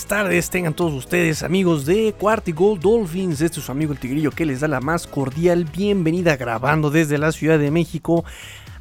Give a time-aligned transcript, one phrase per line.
[0.00, 3.42] buenas tardes, tengan todos ustedes amigos de Quarty Gold Dolphins.
[3.42, 7.18] Este es su amigo el Tigrillo que les da la más cordial bienvenida grabando desde
[7.18, 8.24] la Ciudad de México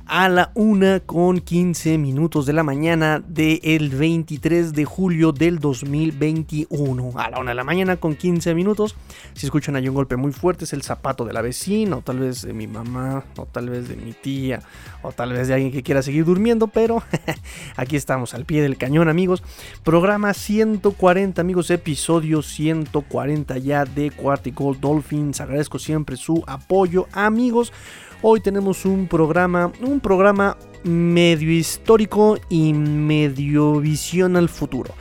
[0.10, 7.12] a la 1 con 15 minutos de la mañana del 23 de julio del 2021.
[7.16, 8.95] A la 1 de la mañana con 15 minutos.
[9.36, 12.20] Si escuchan hay un golpe muy fuerte, es el zapato de la vecina, o tal
[12.20, 14.64] vez de mi mamá, o tal vez de mi tía,
[15.03, 17.03] o tal vez de alguien que quiera seguir durmiendo, pero
[17.76, 19.44] aquí estamos al pie del cañón, amigos.
[19.84, 25.39] Programa 140, amigos, episodio 140 ya de Gold Dolphins.
[25.39, 27.72] Agradezco siempre su apoyo, amigos.
[28.22, 34.94] Hoy tenemos un programa, un programa medio histórico y medio visión al futuro.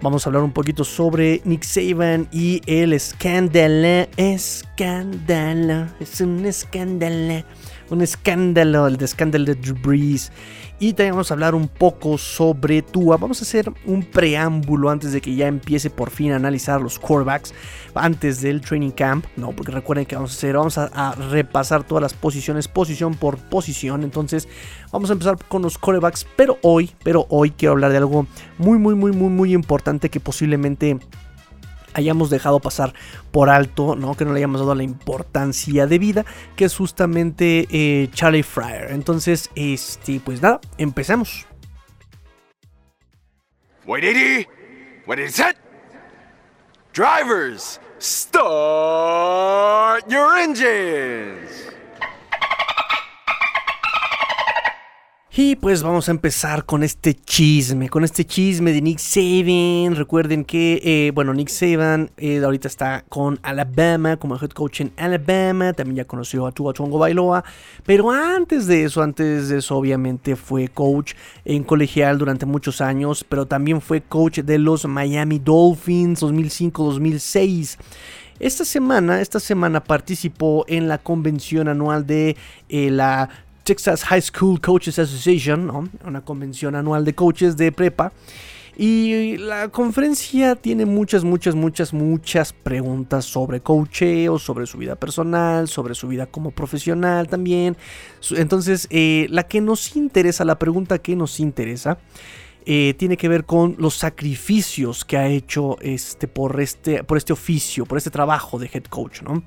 [0.00, 4.08] Vamos a hablar un poquito sobre Nick Saban y el escándalo.
[4.16, 5.88] Escándalo.
[5.98, 7.42] Es un escándalo.
[7.90, 8.86] Un escándalo.
[8.86, 10.30] El escándalo de Drew Brees.
[10.78, 13.16] Y también vamos a hablar un poco sobre Tua.
[13.16, 16.98] Vamos a hacer un preámbulo antes de que ya empiece por fin a analizar los
[16.98, 17.54] quarterbacks.
[17.94, 19.24] Antes del training camp.
[19.36, 20.54] No, porque recuerden que vamos a hacer.
[20.54, 24.02] Vamos a, repasar todas las posiciones, posición por posición.
[24.02, 24.48] Entonces,
[24.92, 26.26] vamos a empezar con los quarterbacks.
[26.36, 28.26] Pero hoy, pero hoy quiero hablar de algo
[28.58, 30.98] muy, muy, muy, muy, muy importante que posiblemente
[31.96, 32.94] hayamos dejado pasar
[33.32, 34.14] por alto, ¿no?
[34.16, 38.90] que no le hayamos dado la importancia de vida, que es justamente eh, Charlie Fryer.
[38.90, 41.46] Entonces, este, pues nada, empecemos.
[43.86, 44.00] What
[45.06, 45.56] What is it?
[46.92, 48.50] Drivers, start
[50.10, 51.75] your engines.
[55.38, 59.94] Y pues vamos a empezar con este chisme, con este chisme de Nick Saban.
[59.94, 64.92] Recuerden que, eh, bueno, Nick Saban eh, ahorita está con Alabama, como head coach en
[64.96, 65.74] Alabama.
[65.74, 67.44] También ya conoció a Tua Chongo Bailoa.
[67.84, 71.12] Pero antes de eso, antes de eso, obviamente fue coach
[71.44, 73.22] en colegial durante muchos años.
[73.22, 77.76] Pero también fue coach de los Miami Dolphins 2005-2006.
[78.38, 82.36] Esta semana, esta semana participó en la convención anual de
[82.68, 83.30] eh, la
[83.66, 88.12] Texas High School Coaches Association, una convención anual de coaches de prepa.
[88.78, 95.66] Y la conferencia tiene muchas, muchas, muchas, muchas preguntas sobre coacheo, sobre su vida personal,
[95.66, 97.76] sobre su vida como profesional también.
[98.36, 101.98] Entonces, eh, la que nos interesa, la pregunta que nos interesa,
[102.68, 107.32] eh, tiene que ver con los sacrificios que ha hecho este, por, este, por este
[107.32, 109.22] oficio, por este trabajo de head coach.
[109.22, 109.44] ¿no?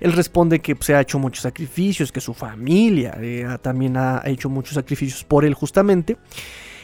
[0.00, 4.20] Él responde que se pues, ha hecho muchos sacrificios, que su familia eh, también ha
[4.26, 6.18] hecho muchos sacrificios por él justamente.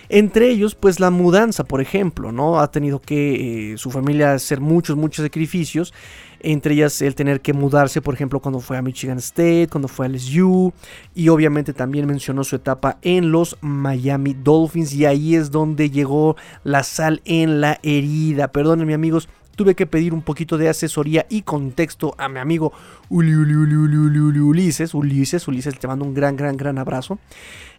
[0.08, 2.60] Entre ellos, pues la mudanza, por ejemplo, ¿no?
[2.60, 5.92] Ha tenido que eh, su familia hacer muchos, muchos sacrificios.
[6.40, 10.04] Entre ellas el tener que mudarse, por ejemplo, cuando fue a Michigan State, cuando fue
[10.04, 10.74] a LSU.
[11.14, 14.92] Y obviamente también mencionó su etapa en los Miami Dolphins.
[14.92, 18.48] Y ahí es donde llegó la sal en la herida.
[18.48, 22.72] Perdónenme amigos, tuve que pedir un poquito de asesoría y contexto a mi amigo
[23.08, 24.94] Ulises.
[24.94, 27.18] Ulises, Ulises, te mando un gran, gran, gran abrazo.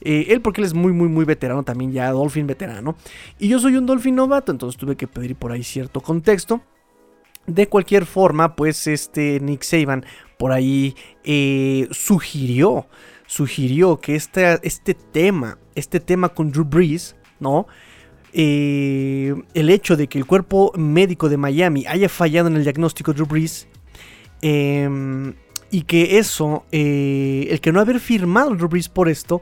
[0.02, 2.96] Eh, él porque él es muy, muy, muy veterano también, ya Dolphin veterano.
[3.40, 6.62] Y yo soy un Dolphin novato, entonces tuve que pedir por ahí cierto contexto.
[7.48, 10.06] De cualquier forma, pues este Nick Saban
[10.38, 12.88] por ahí eh, sugirió,
[13.28, 17.68] sugirió que este, este tema, este tema con Drew Brees, ¿no?
[18.38, 23.14] Eh, el hecho de que el cuerpo médico de Miami haya fallado en el diagnóstico
[23.14, 23.66] de Drew Brees
[24.42, 25.36] em,
[25.72, 29.42] y que eso, eh, el que no haber firmado Drew Brees por esto,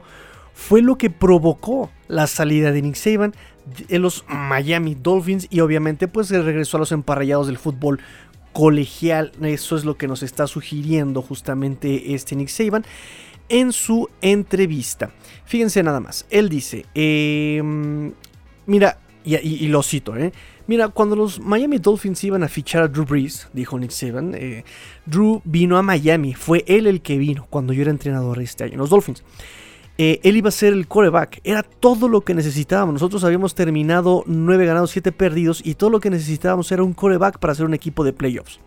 [0.52, 3.34] fue lo que provocó la salida de Nick Saban
[3.88, 7.98] en los Miami Dolphins y obviamente pues regresó a los emparrallados del fútbol
[8.52, 9.32] colegial.
[9.42, 12.84] Eso es lo que nos está sugiriendo justamente este Nick Saban
[13.48, 15.10] en su entrevista.
[15.44, 18.12] Fíjense nada más, él dice, em,
[18.66, 20.32] Mira, y, lo cito, ¿eh?
[20.66, 24.64] Mira, cuando los Miami Dolphins iban a fichar a Drew Brees, dijo Nick Saban, eh,
[25.06, 28.76] Drew vino a Miami, fue él el que vino cuando yo era entrenador este año
[28.76, 29.22] los Dolphins.
[29.96, 32.94] Eh, él iba a ser el coreback, era todo lo que necesitábamos.
[32.94, 37.38] Nosotros habíamos terminado 9 ganados, 7 perdidos y todo lo que necesitábamos era un coreback
[37.38, 38.58] para hacer un equipo de playoffs.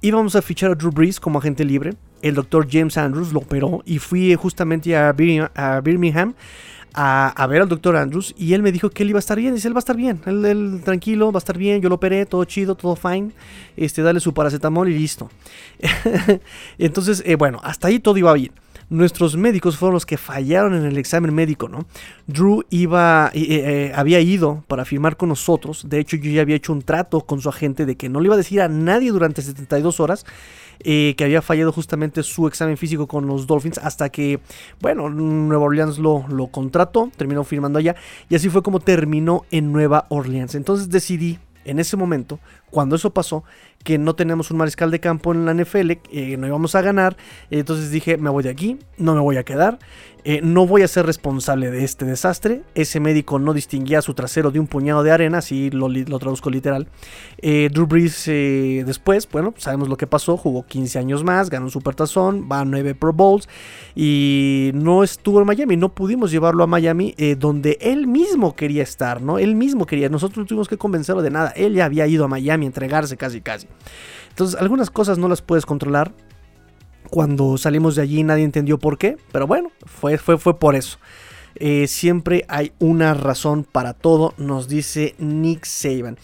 [0.00, 1.94] Íbamos a fichar a Drew Brees como agente libre.
[2.20, 6.34] El doctor James Andrews lo operó y fui justamente a Birmingham
[6.94, 9.54] a, ver al doctor Andrews y él me dijo que él iba a estar bien.
[9.54, 12.26] Dice, él va a estar bien, él, tranquilo, va a estar bien, yo lo operé,
[12.26, 13.30] todo chido, todo fine.
[13.76, 15.30] Este, dale su paracetamol y listo.
[16.78, 18.52] Entonces, eh, bueno, hasta ahí todo iba bien.
[18.90, 21.86] Nuestros médicos fueron los que fallaron en el examen médico, ¿no?
[22.26, 25.88] Drew iba, eh, eh, había ido para firmar con nosotros.
[25.88, 28.26] De hecho, yo ya había hecho un trato con su agente de que no le
[28.26, 30.26] iba a decir a nadie durante 72 horas
[30.84, 34.40] eh, que había fallado justamente su examen físico con los Dolphins hasta que,
[34.80, 37.96] bueno, Nueva Orleans lo, contrató, terminó firmando allá
[38.28, 40.54] y así fue como terminó en Nueva Orleans.
[40.54, 42.40] Entonces decidí en ese momento,
[42.70, 43.44] cuando eso pasó,
[43.84, 47.16] que no tenemos un mariscal de campo en la NFL, eh, no íbamos a ganar.
[47.50, 49.78] Entonces dije, me voy de aquí, no me voy a quedar.
[50.24, 52.62] Eh, no voy a ser responsable de este desastre.
[52.74, 56.48] Ese médico no distinguía su trasero de un puñado de arena, así lo, lo traduzco
[56.48, 56.86] literal.
[57.38, 61.64] Eh, Drew Brees eh, después, bueno, sabemos lo que pasó, jugó 15 años más, ganó
[61.64, 63.48] un supertazón, va a 9 Pro Bowls
[63.96, 69.22] y no estuvo en Miami, no pudimos llevarlo a Miami donde él mismo quería estar,
[69.22, 69.38] ¿no?
[69.38, 72.28] Él mismo quería, nosotros no tuvimos que convencerlo de nada, él ya había ido a
[72.28, 73.66] Miami a entregarse casi casi.
[74.30, 76.12] Entonces, algunas cosas no las puedes controlar,
[77.12, 80.96] cuando salimos de allí nadie entendió por qué, pero bueno, fue, fue, fue por eso.
[81.56, 86.16] Eh, siempre hay una razón para todo, nos dice Nick Saban.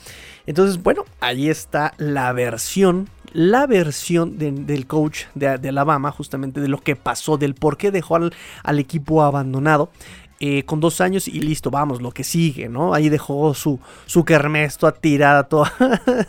[0.46, 6.79] Entonces, bueno, ahí está la versión, la versión del coach de, Alabama, justamente de lo
[6.79, 9.91] que pasó, del por qué dejó al, equipo abandonado.
[10.40, 12.94] Eh, con dos años y listo, vamos, lo que sigue, ¿no?
[12.94, 15.73] Ahí dejó su, su kermés toda tirada, toda,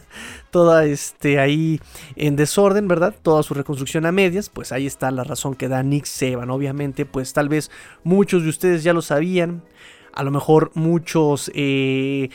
[0.51, 1.79] toda este, ahí
[2.15, 3.13] en desorden, ¿verdad?
[3.21, 6.49] Toda su reconstrucción a medias, pues ahí está la razón que da Nick Saban.
[6.49, 7.69] Obviamente, pues tal vez
[8.03, 9.61] muchos de ustedes ya lo sabían,
[10.13, 11.51] a lo mejor muchos...
[11.53, 12.29] Eh,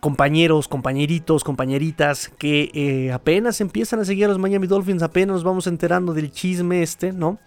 [0.00, 5.42] compañeros, compañeritos, compañeritas que eh, apenas empiezan a seguir a los Miami Dolphins, apenas nos
[5.42, 7.40] vamos enterando del chisme este, ¿no?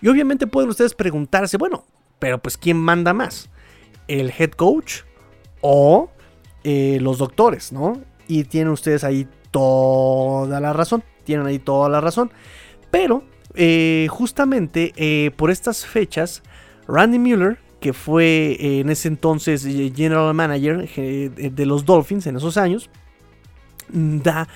[0.00, 1.84] Y obviamente pueden ustedes preguntarse, bueno,
[2.18, 3.50] pero pues ¿quién manda más?
[4.08, 5.02] ¿El head coach
[5.60, 6.10] o
[6.64, 8.00] eh, los doctores, ¿no?
[8.28, 11.02] Y tienen ustedes ahí toda la razón.
[11.24, 12.30] Tienen ahí toda la razón.
[12.90, 13.24] Pero
[13.54, 16.42] eh, justamente eh, por estas fechas,
[16.88, 22.90] Randy Mueller, que fue en ese entonces general manager de los Dolphins en esos años,
[23.88, 24.48] da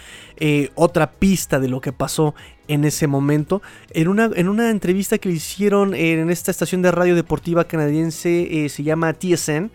[0.74, 2.34] otra pista de lo que pasó
[2.68, 3.62] en ese momento.
[3.90, 8.68] En una, en una entrevista que le hicieron en esta estación de radio deportiva canadiense,
[8.68, 9.70] se llama TSN,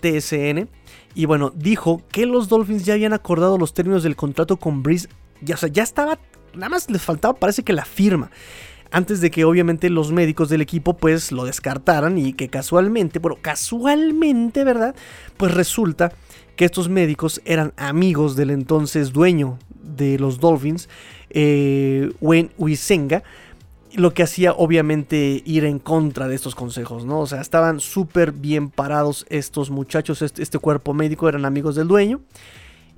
[0.00, 0.68] TSN,
[1.14, 5.08] y bueno, dijo que los Dolphins ya habían acordado los términos del contrato con Breeze.
[5.40, 6.18] Ya, sea, ya estaba,
[6.54, 8.30] nada más les faltaba, parece que la firma.
[8.90, 13.38] Antes de que obviamente los médicos del equipo pues lo descartaran y que casualmente, bueno,
[13.40, 14.94] casualmente, ¿verdad?
[15.36, 16.12] Pues resulta
[16.64, 20.88] estos médicos eran amigos del entonces dueño de los Dolphins,
[21.30, 23.22] eh, Wayne Wisenga,
[23.94, 27.20] lo que hacía obviamente ir en contra de estos consejos, ¿no?
[27.20, 31.88] O sea, estaban súper bien parados estos muchachos, este, este, cuerpo médico, eran amigos del
[31.88, 32.20] dueño.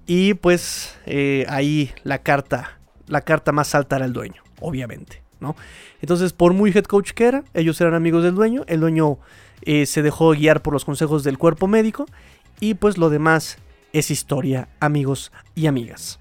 [0.07, 2.79] Y pues eh, ahí la carta,
[3.09, 5.57] la carta más alta era el dueño, obviamente, ¿no?
[6.01, 9.19] Entonces, por muy head coach que era, ellos eran amigos del dueño, el dueño
[9.63, 12.07] eh, se dejó guiar por los consejos del cuerpo médico
[12.61, 13.59] y pues lo demás
[13.93, 16.19] es historia, amigos y amigas.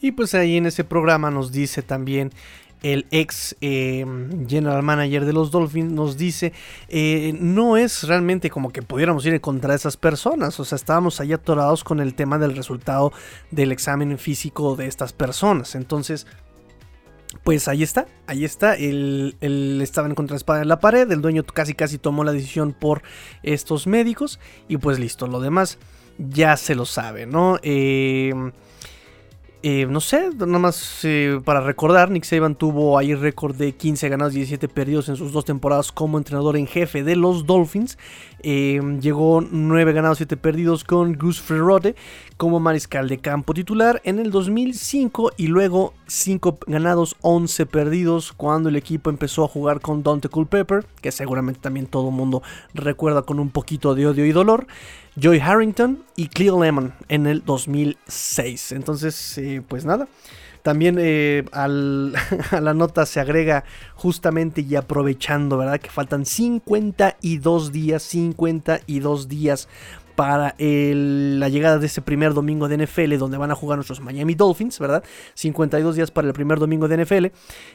[0.00, 2.32] Y pues ahí en ese programa nos dice también
[2.82, 4.06] el ex eh,
[4.46, 6.52] general manager de los Dolphins, nos dice,
[6.88, 11.32] eh, no es realmente como que pudiéramos ir contra esas personas, o sea, estábamos ahí
[11.32, 13.12] atorados con el tema del resultado
[13.50, 16.26] del examen físico de estas personas, entonces...
[17.44, 19.36] Pues ahí está, ahí está, él,
[19.82, 22.72] estaba en contra de espada en la pared, el dueño casi casi tomó la decisión
[22.72, 23.02] por
[23.42, 24.40] estos médicos.
[24.66, 25.78] Y pues listo, lo demás
[26.18, 27.58] ya se lo sabe, ¿no?
[27.62, 28.32] Eh,
[29.62, 34.34] no sé, nada más eh, para recordar, Nick Saban tuvo ahí récord de 15 ganados
[34.34, 37.98] y 17 perdidos en sus dos temporadas como entrenador en jefe de los Dolphins.
[38.40, 41.96] Eh, llegó 9 ganados y 7 perdidos con Gus Ferrote
[42.36, 48.68] como mariscal de campo titular en el 2005 y luego 5 ganados, 11 perdidos cuando
[48.68, 52.42] el equipo empezó a jugar con Dante Culpepper, que seguramente también todo mundo
[52.74, 54.68] recuerda con un poquito de odio y dolor.
[55.18, 58.72] Joy Harrington y Cleo Lemon en el 2006.
[58.72, 60.06] Entonces, eh, pues nada.
[60.62, 65.80] También eh, a la nota se agrega justamente y aprovechando, ¿verdad?
[65.80, 69.68] Que faltan 52 días, 52 días
[70.18, 74.34] para la llegada de ese primer domingo de NFL donde van a jugar nuestros Miami
[74.34, 75.04] Dolphins, ¿verdad?
[75.34, 77.26] 52 días para el primer domingo de NFL.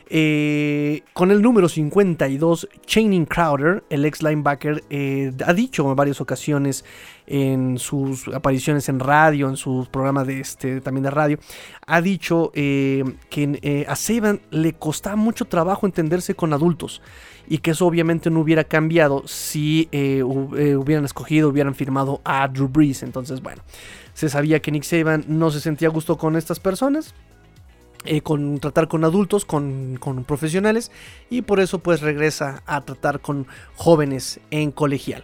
[0.07, 6.19] Eh, con el número 52, Channing Crowder, el ex linebacker, eh, ha dicho en varias
[6.19, 6.83] ocasiones
[7.27, 11.39] en sus apariciones en radio, en sus programas de este, también de radio,
[11.87, 17.01] ha dicho eh, que a Saban le costaba mucho trabajo entenderse con adultos
[17.47, 22.47] y que eso obviamente no hubiera cambiado si eh, eh, hubieran escogido, hubieran firmado a
[22.47, 23.03] Drew Brees.
[23.03, 23.61] Entonces, bueno,
[24.13, 27.13] se sabía que Nick Saban no se sentía a gusto con estas personas.
[28.05, 30.91] Eh, con tratar con adultos, con, con, profesionales
[31.29, 35.23] y por eso pues regresa a tratar con jóvenes en colegial.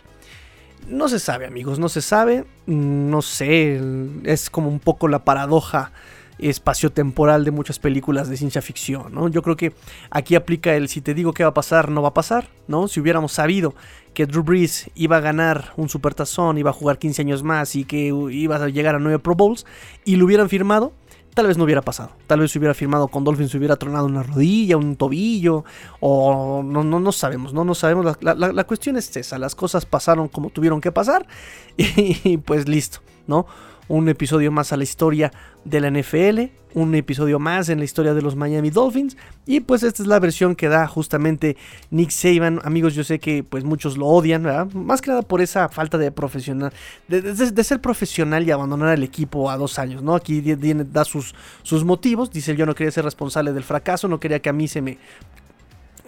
[0.88, 3.82] No se sabe amigos, no se sabe, no sé,
[4.24, 5.92] es como un poco la paradoja
[6.40, 9.28] espaciotemporal de muchas películas de ciencia ficción, ¿no?
[9.28, 9.74] Yo creo que
[10.10, 12.88] aquí aplica el si te digo qué va a pasar, no va a pasar, ¿no?
[12.88, 13.76] Si hubiéramos sabido
[14.14, 17.86] que Drew Brees iba a ganar un supertazón, iba a jugar 15 años más y
[17.86, 19.66] que iba a llegar a 9 Pro Bowls
[20.06, 20.94] y lo hubieran firmado,
[21.34, 22.12] tal vez no hubiera pasado.
[22.28, 25.64] Tal vez se hubiera firmado con Dolphins, se hubiera tronado una rodilla, un tobillo,
[26.00, 28.18] o no, no, no sabemos, no, no sabemos.
[28.22, 31.28] La, cuestión es esa, las cosas pasaron como tuvieron que pasar
[31.78, 33.46] y pues listo, ¿no?
[33.90, 35.34] Un episodio más a la historia
[35.66, 39.82] de la NFL, un episodio más en la historia de los Miami Dolphins y pues
[39.84, 41.58] esta es la versión que da justamente
[41.90, 42.62] Nick Saban.
[42.64, 44.44] Amigos, yo sé que pues muchos lo odian.
[44.74, 46.72] Más que nada por esa falta de profesional,
[47.08, 50.16] de, ser profesional y abandonar el equipo a dos años, ¿no?
[50.16, 54.40] Aquí da sus, sus motivos, dice yo no quería ser responsable del fracaso, no quería
[54.40, 55.00] que a mí se me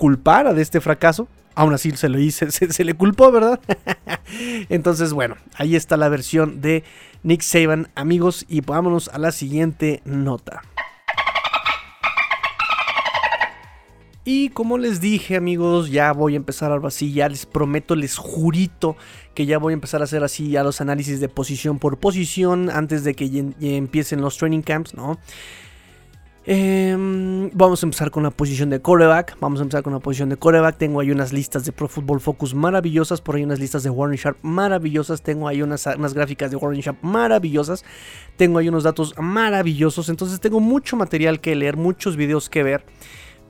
[0.01, 1.27] culpara de este fracaso.
[1.53, 3.59] Aún así se lo hice, se le culpó, ¿verdad?
[4.69, 6.83] Entonces, bueno, ahí está la versión de
[7.21, 10.63] Nick Saban, amigos, y vámonos a la siguiente nota.
[14.25, 18.17] Y como les dije amigos, ya voy a empezar algo así, ya les prometo, les
[18.17, 18.95] jurito
[19.35, 22.71] que ya voy a empezar a hacer así ya los análisis de posición por posición
[22.71, 25.19] antes de que empiecen los training camps, ¿no?
[26.43, 29.37] Em, vamos a empezar con la posición de coreback.
[29.39, 30.77] Vamos a empezar con la posición de coreback.
[30.77, 33.21] Tengo ahí unas listas de Pro Football Focus maravillosas.
[33.21, 35.21] Por ahí unas listas de Warren Sharp maravillosas.
[35.21, 37.85] Tengo ahí unas, unas gráficas de Warren Sharp maravillosas.
[38.37, 40.09] Tengo ahí unos datos maravillosos.
[40.09, 42.85] Entonces tengo mucho material que leer, muchos videos que ver.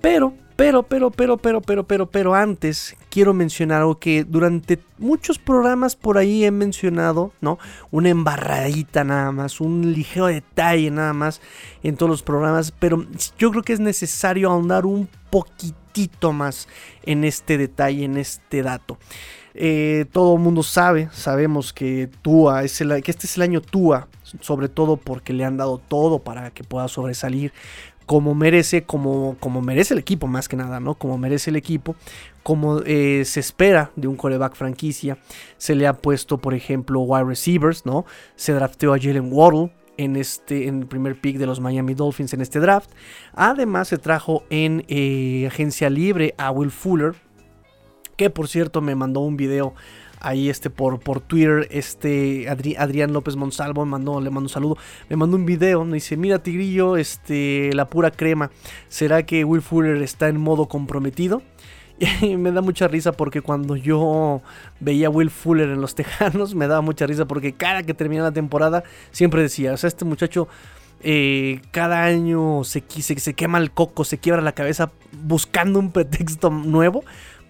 [0.02, 5.40] Pero pero, pero, pero, pero, pero, pero, pero antes quiero mencionar algo que durante muchos
[5.40, 7.58] programas por ahí he mencionado, ¿no?
[7.90, 11.42] Una embarradita nada más, un ligero detalle nada más
[11.82, 13.08] en todos los programas, pero
[13.40, 16.68] yo creo que es necesario ahondar un poquitito más
[17.02, 19.00] en este detalle, en este dato.
[19.54, 23.62] Eh, todo el mundo sabe, sabemos que Tua es el, que este es el año
[23.62, 24.08] Tua,
[24.40, 27.52] sobre todo porque le han dado todo para que pueda sobresalir
[28.12, 30.96] como merece, como, como merece el equipo más que nada, ¿no?
[30.96, 31.96] Como merece el equipo,
[32.44, 35.18] como eh, se espera de un coreback franquicia.
[35.56, 38.04] Se le ha puesto, por ejemplo, wide receivers, ¿no?
[38.36, 42.34] Se drafteó a Jalen Waddle, en, este, en el primer pick de los Miami Dolphins
[42.34, 42.92] en este draft.
[43.32, 47.16] Además se trajo en eh, agencia libre a Will Fuller,
[48.18, 49.74] que por cierto me mandó un video
[50.22, 54.78] ahí este por, por Twitter, este Adrián López Monsalvo me mandó, le mando un saludo,
[55.10, 58.52] me mandó un video, me dice, mira Tigrillo, este, la pura crema,
[58.88, 61.42] ¿será que Will Fuller está en modo comprometido?
[62.22, 64.42] Y me da mucha risa porque cuando yo
[64.80, 68.30] veía a Will Fuller en los Tejanos, me daba mucha risa porque cada que terminaba
[68.30, 70.48] la temporada siempre decía, o sea, este muchacho...
[71.04, 74.92] Eh, cada año se, se, se quema el coco, se quiebra la cabeza
[75.24, 77.04] buscando un pretexto nuevo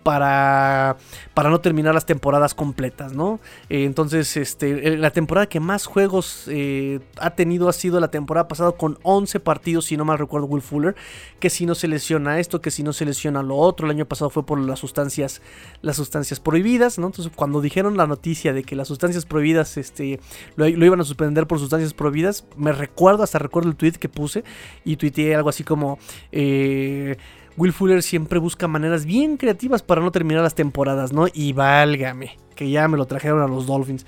[0.03, 0.97] para,
[1.33, 3.39] para no terminar las temporadas completas, ¿no?
[3.69, 8.47] Eh, entonces, este, la temporada que más juegos eh, ha tenido ha sido la temporada
[8.47, 10.95] pasada con 11 partidos, si no mal recuerdo, Will Fuller,
[11.39, 14.05] que si no se lesiona esto, que si no se lesiona lo otro, el año
[14.05, 15.41] pasado fue por las sustancias,
[15.81, 17.07] las sustancias prohibidas, ¿no?
[17.07, 20.19] Entonces, cuando dijeron la noticia de que las sustancias prohibidas, este,
[20.55, 24.43] lo, iban a suspender por sustancias prohibidas, me recuerdo, hasta recuerdo el tweet que puse
[24.83, 25.99] y tuiteé algo así como...
[26.31, 27.17] Eh,
[27.57, 31.27] Will Fuller siempre busca maneras bien creativas para no terminar las temporadas, ¿no?
[31.33, 34.05] Y válgame, que ya me lo trajeron a los Dolphins.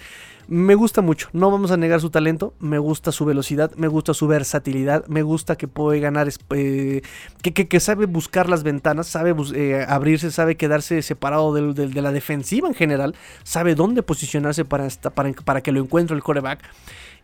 [0.48, 4.14] Me gusta mucho, no vamos a negar su talento, me gusta su velocidad, me gusta
[4.14, 7.02] su versatilidad, me gusta que puede ganar, eh,
[7.42, 12.76] que, sabe buscar las ventanas, sabe eh, abrirse, sabe quedarse separado de, la defensiva en
[12.76, 16.60] general, sabe dónde posicionarse para, que lo encuentre el coreback.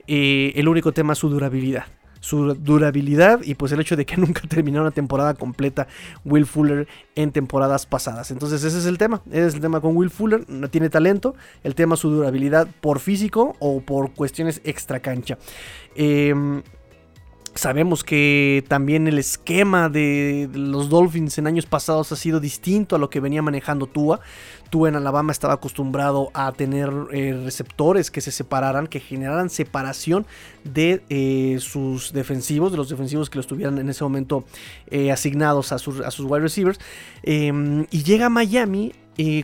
[0.08, 1.86] Eh, el único tema es su durabilidad
[2.20, 5.88] su durabilidad y pues el hecho de que nunca terminó una temporada completa
[6.26, 8.32] Will Fuller en temporadas pasadas.
[8.32, 11.36] Entonces ese es el tema, ese es el tema con Will Fuller, no tiene talento,
[11.64, 15.38] el tema su durabilidad por físico o por cuestiones extra cancha.
[15.96, 16.62] Em,
[17.56, 23.00] Sabemos que también el esquema de los Dolphins en años pasados ha sido distinto a
[23.00, 24.22] lo que venía manejando Tua.
[24.70, 30.28] Tua en Alabama estaba acostumbrado a tener eh, receptores que se separaran, que generaran separación
[30.64, 34.46] de eh, sus defensivos, de los defensivos que los tuvieran en ese momento
[34.88, 36.80] eh, asignados a sus, a sus wide receivers.
[37.24, 38.94] Em, y llega a Miami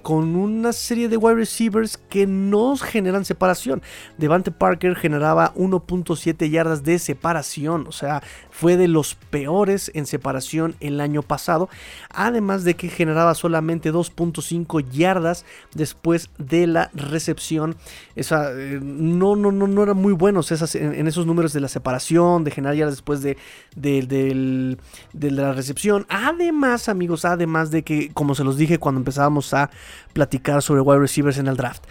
[0.01, 3.82] con una serie de wide receivers que no generan separación.
[4.17, 10.75] Devante Parker generaba 1.7 yardas de separación, o sea, fue de los peores en separación
[10.79, 11.67] el año pasado,
[12.10, 17.75] además de que generaba solamente 2.5 yardas después de la recepción.
[18.15, 21.67] Esa, eh, no, no, no, no eran muy buenos esas, en, esos números de la
[21.67, 23.36] separación, de generar yardas después de,
[23.75, 26.05] de la recepción.
[26.08, 29.64] Además, amigos, además de que, como se los dije cuando empezábamos a
[30.13, 31.84] platicar sobre wide receivers en el draft.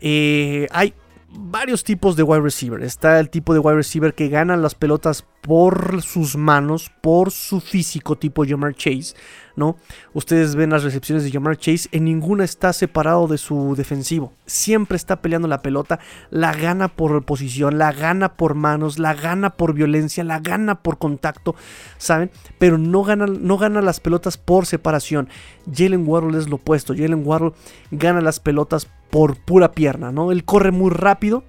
[0.00, 0.94] Eh, hay
[1.30, 2.82] varios tipos de wide receiver.
[2.82, 7.60] Está el tipo de wide receiver que gana las pelotas por sus manos, por su
[7.60, 9.14] físico tipo Jamar Chase,
[9.56, 9.76] ¿no?
[10.12, 14.32] Ustedes ven las recepciones de Jamar Chase, en ninguna está separado de su defensivo.
[14.46, 19.50] Siempre está peleando la pelota, la gana por posición, la gana por manos, la gana
[19.50, 21.54] por violencia, la gana por contacto,
[21.98, 22.30] ¿saben?
[22.58, 25.28] Pero no gana, no gana las pelotas por separación.
[25.72, 26.94] Jalen Waddle es lo opuesto.
[26.94, 27.52] Jalen Waddle
[27.90, 30.32] gana las pelotas por pura pierna, ¿no?
[30.32, 31.44] Él corre muy rápido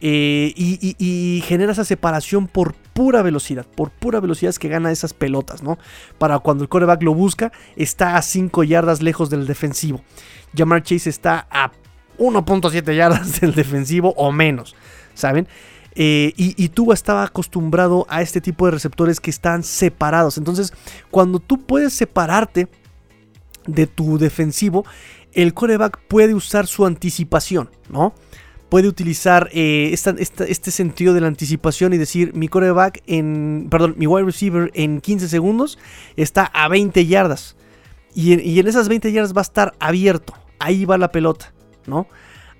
[0.00, 5.12] eh, y, genera esa separación por pura velocidad, por pura velocidad es que gana esas
[5.12, 5.78] pelotas, ¿no?
[6.18, 10.02] Para cuando el coreback lo busca, está a 5 yardas lejos del defensivo.
[10.56, 11.72] Jamar Chase está a
[12.18, 14.76] 1.7 yardas del defensivo o menos,
[15.14, 15.48] ¿saben?
[15.94, 20.38] Eh, y, y Tua estaba acostumbrado a este tipo de receptores que están separados.
[20.38, 20.72] Entonces,
[21.10, 22.68] cuando tú puedes separarte
[23.66, 24.84] de tu defensivo,
[25.42, 28.12] el coreback puede usar su anticipación, ¿no?
[28.68, 34.06] puede utilizar eh, este sentido de la anticipación y decir mi coreback en, perdón, mi
[34.06, 35.78] wide receiver en 15 segundos
[36.16, 37.56] está a 20 yardas.
[38.14, 40.34] Y en, esas 20 yardas va a estar abierto.
[40.58, 41.52] Ahí va la pelota,
[41.86, 42.08] ¿no?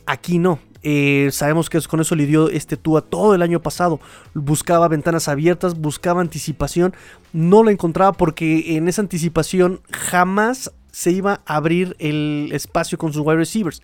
[0.07, 0.61] Aquí no.
[0.83, 4.01] Eh, sabemos que con eso le dio este Tua todo el año pasado.
[4.35, 6.95] Buscaba ventanas abiertas, buscaba anticipación.
[7.33, 13.13] No la encontraba porque en esa anticipación jamás se iba a abrir el espacio con
[13.13, 13.83] sus wide receivers.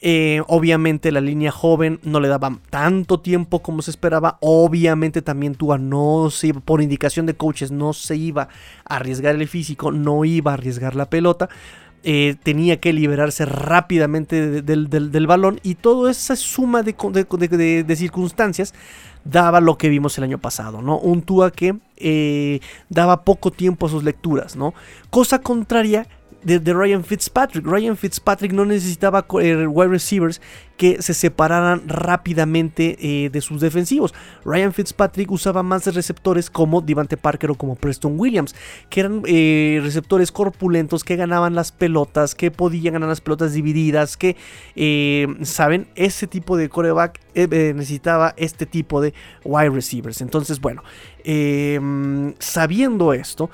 [0.00, 4.38] Eh, obviamente la línea joven no le daba tanto tiempo como se esperaba.
[4.40, 8.48] Obviamente también Tua no se iba, por indicación de coaches, no se iba
[8.88, 11.48] a arriesgar el físico, no iba a arriesgar la pelota.
[12.04, 18.74] Eh, tenía que liberarse rápidamente del, balón y toda esa suma de, circunstancias
[19.24, 21.00] daba lo que vimos el año pasado, ¿no?
[21.00, 24.74] Un Tua que eh, daba poco tiempo a sus lecturas, ¿no?
[25.10, 26.06] Cosa contraria
[26.42, 27.66] de, Ryan Fitzpatrick.
[27.66, 30.40] Ryan Fitzpatrick no necesitaba eh, wide receivers
[30.76, 34.14] que se separaran rápidamente eh, de sus defensivos.
[34.44, 38.54] Ryan Fitzpatrick usaba más receptores como Devante Parker o como Preston Williams,
[38.88, 44.16] que eran eh, receptores corpulentos que ganaban las pelotas, que podían ganar las pelotas divididas,
[44.16, 44.36] que,
[45.42, 45.88] ¿saben?
[45.96, 50.20] Ese tipo de coreback necesitaba este tipo de wide receivers.
[50.20, 50.84] Entonces, bueno,
[52.38, 53.50] sabiendo esto,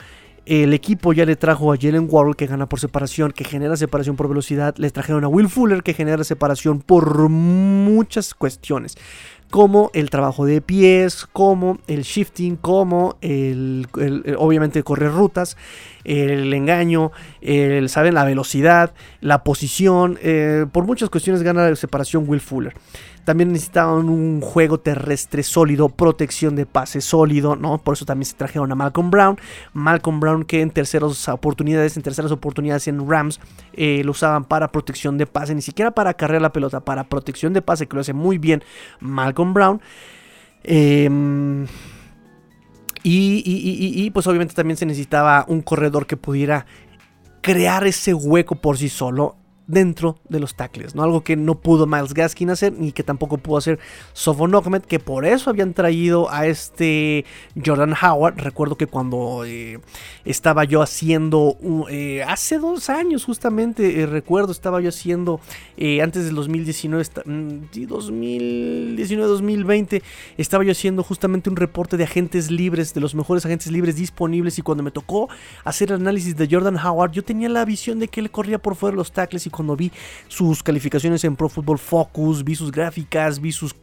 [0.47, 4.17] el equipo ya le trajo a Jalen Warren que gana por separación, que genera separación
[4.17, 4.75] por velocidad.
[4.77, 8.97] Les trajeron a Will Fuller que genera separación por muchas cuestiones.
[9.51, 13.87] Como el trabajo de pies, como el shifting, como el,
[14.37, 15.57] obviamente correr rutas,
[16.03, 18.15] el engaño, el, ¿saben?
[18.15, 20.19] la velocidad, la posición.
[20.23, 22.75] Eh, por muchas cuestiones gana la separación Will Fuller.
[23.25, 27.79] También necesitaban un juego terrestre sólido, protección de pase sólido, ¿no?
[27.79, 29.39] Por eso también se trajeron a Malcolm Brown.
[29.73, 33.41] Malcolm Brown que en terceras oportunidades, en terceras oportunidades en Rams,
[33.73, 37.53] eh, lo usaban para protección de pase, ni siquiera para cargar la pelota, para protección
[37.55, 38.63] de pase, que lo hace muy bien
[39.01, 39.81] Malcolm Brown.
[40.63, 41.67] Em,
[43.03, 46.65] y, y, pues obviamente también se necesitaba un corredor que pudiera
[47.43, 51.03] crear ese hueco por sí solo dentro de los tackles, ¿no?
[51.03, 53.79] Algo que no pudo Miles Gaskin hacer ni que tampoco pudo hacer
[54.13, 54.53] Sofon
[54.87, 57.25] que por eso habían traído a este
[57.65, 58.37] Jordan Howard.
[58.37, 59.81] Recuerdo que cuando eh,
[60.25, 61.57] estaba yo haciendo,
[61.91, 65.41] eh, hace dos años justamente, eh, recuerdo, estaba yo haciendo,
[66.03, 70.03] antes del 2019, 2019-2020, mm,
[70.37, 74.59] estaba yo haciendo justamente un reporte de agentes libres, de los mejores agentes libres disponibles
[74.59, 75.29] y cuando me tocó
[75.65, 78.93] hacer análisis de Jordan Howard, yo tenía la visión de que él corría por fuera
[78.93, 79.91] de los tackles y cuando vi
[80.29, 83.75] sus calificaciones en Pro Football Focus, vi sus gráficas, vi sus,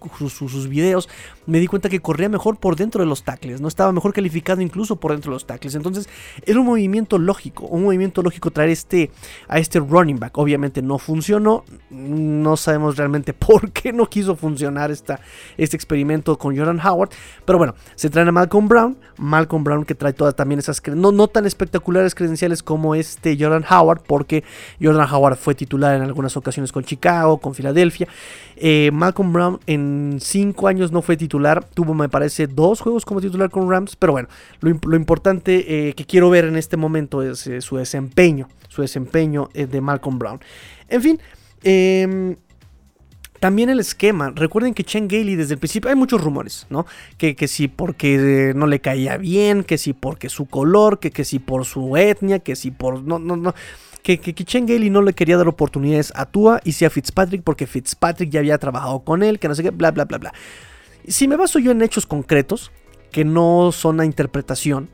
[0.67, 1.09] videos,
[1.45, 4.61] me di cuenta que corría mejor por dentro de los tackles, no estaba mejor calificado
[4.61, 5.75] incluso por dentro de los tackles.
[5.75, 6.09] Entonces
[6.45, 9.11] era un movimiento lógico, un movimiento lógico traer este,
[9.47, 10.37] a este running back.
[10.37, 15.19] Obviamente no funcionó, no sabemos realmente por qué no quiso funcionar esta,
[15.57, 17.09] este experimento con Jordan Howard,
[17.45, 21.11] pero bueno, se trae a Malcolm Brown, Malcolm Brown que trae todas también esas, no,
[21.11, 24.43] no tan espectaculares credenciales como este Jordan Howard, porque
[24.81, 28.07] Jordan Howard fue titular en algunas ocasiones con Chicago, con Filadelfia.
[28.55, 33.21] Eh, Malcolm Brown en cinco años no fue titular, tuvo me parece dos juegos como
[33.21, 34.27] titular con Rams, pero bueno,
[34.59, 39.49] lo, importante eh, que quiero ver en este momento es eh, su desempeño, su desempeño
[39.53, 40.39] de Malcolm Brown.
[40.89, 41.19] En fin,
[41.61, 42.35] em,
[43.39, 44.31] también el esquema.
[44.35, 46.87] Recuerden que Chen Gailey desde el principio hay muchos rumores, ¿no?
[47.17, 51.37] Que, que porque no le caía bien, que si porque su color, que, que si
[51.37, 53.03] por su etnia, que si por.
[53.03, 53.53] No, no, no
[54.03, 57.43] que, que, Chen Gailey no le quería dar oportunidades a Tua y sí a Fitzpatrick
[57.43, 60.33] porque Fitzpatrick ya había trabajado con él, que no sé qué, bla, bla, bla, bla.
[61.07, 62.71] Si me baso yo en hechos concretos,
[63.11, 64.89] que no son a interpretación,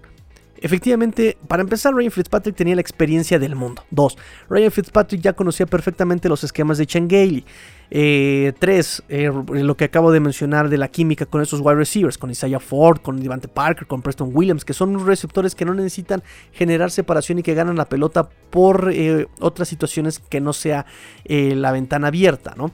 [0.60, 3.84] Efectivamente, para empezar, Ryan Fitzpatrick tenía la experiencia del mundo.
[3.92, 4.18] Dos,
[4.50, 7.44] Ryan Fitzpatrick ya conocía perfectamente los esquemas de Chengale.
[7.90, 12.18] Eh, tres, eh, lo que acabo de mencionar de la química con esos wide receivers,
[12.18, 16.22] con Isaiah Ford, con Devante Parker, con Preston Williams, que son receptores que no necesitan
[16.52, 20.86] generar separación y que ganan la pelota por eh, otras situaciones que no sea
[21.26, 22.72] la ventana abierta, ¿no?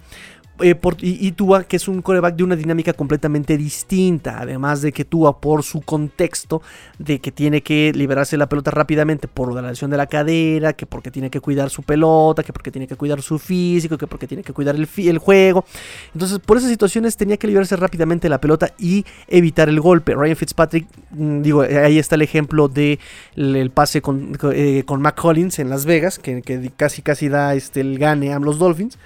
[0.61, 4.37] Eh, y, Tua, que es un coreback de una dinámica completamente distinta.
[4.39, 6.61] Además de que Tua, por su contexto,
[6.99, 10.85] de que tiene que liberarse la pelota rápidamente por la lesión de la cadera, que
[10.85, 14.27] porque tiene que cuidar su pelota, que porque tiene que cuidar su físico, que porque
[14.27, 15.65] tiene que cuidar el, juego.
[16.13, 20.13] Entonces, por esas situaciones tenía que liberarse rápidamente la pelota y evitar el golpe.
[20.13, 22.99] Ryan Fitzpatrick, mm, digo, ahí está el ejemplo de
[23.35, 27.97] el, pase con, eh, con Mac en Las Vegas, que, casi casi da este, el
[27.97, 28.97] gane a los Dolphins.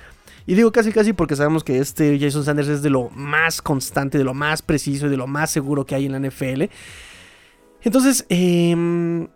[0.48, 4.18] Y digo casi casi porque sabemos que este Jason Sanders es de lo más constante,
[4.18, 6.64] de lo más preciso y de lo más seguro que hay en la NFL.
[7.84, 9.28] Entonces, eh,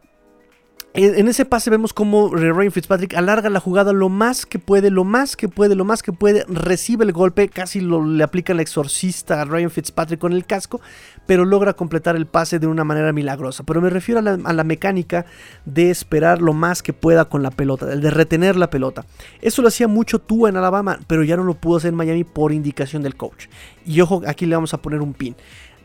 [0.94, 5.06] en ese pase vemos cómo Ryan Fitzpatrick alarga la jugada lo más que puede, lo
[5.06, 8.60] más que puede, lo más que puede, recibe el golpe, casi lo, le aplica el
[8.60, 10.82] exorcista a Ryan Fitzpatrick con el casco,
[11.26, 13.64] pero logra completar el pase de una manera milagrosa.
[13.64, 15.26] Pero me refiero a la, mecánica
[15.64, 19.06] de esperar lo más que pueda con la pelota, de retener la pelota.
[19.42, 22.26] Eso lo hacía mucho tú en Alabama, pero ya no lo pudo hacer en Miami
[22.26, 23.48] por indicación del coach.
[23.86, 25.36] Y ojo, aquí le vamos a poner un pin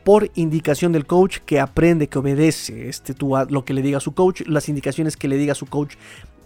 [0.06, 4.14] por indicación del coach que aprende, que obedece este Tua, lo que le diga su
[4.14, 5.96] coach, las indicaciones que le diga su coach,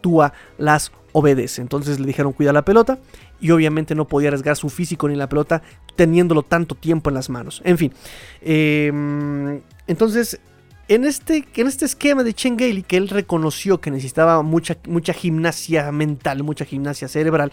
[0.00, 1.60] Tua las obedece.
[1.60, 2.98] Entonces le dijeron cuida la pelota
[3.38, 5.60] y obviamente no podía arriesgar su físico ni la pelota
[5.94, 7.60] teniéndolo tanto tiempo en las manos.
[7.62, 7.92] En fin,
[8.40, 10.40] em, entonces
[10.88, 15.12] en este, en este esquema de Chen Gailey que él reconoció que necesitaba mucha, mucha
[15.12, 17.52] gimnasia mental, mucha gimnasia cerebral,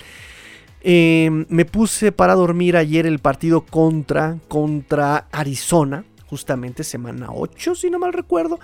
[0.81, 7.89] Em, me puse para dormir ayer el partido contra, contra Arizona, justamente semana 8, si
[7.89, 8.59] no mal recuerdo,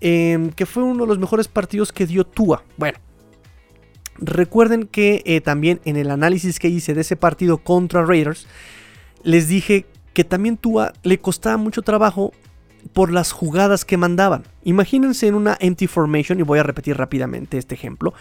[0.00, 2.64] em, que fue uno de los mejores partidos que dio Tua.
[2.76, 2.98] Bueno,
[4.18, 8.46] recuerden que eh, también en el análisis que hice de ese partido contra Raiders,
[9.22, 12.32] les dije que también Tua le costaba mucho trabajo
[12.92, 14.44] por las jugadas que mandaban.
[14.64, 18.12] Imagínense en una empty formation, y voy a repetir rápidamente este ejemplo,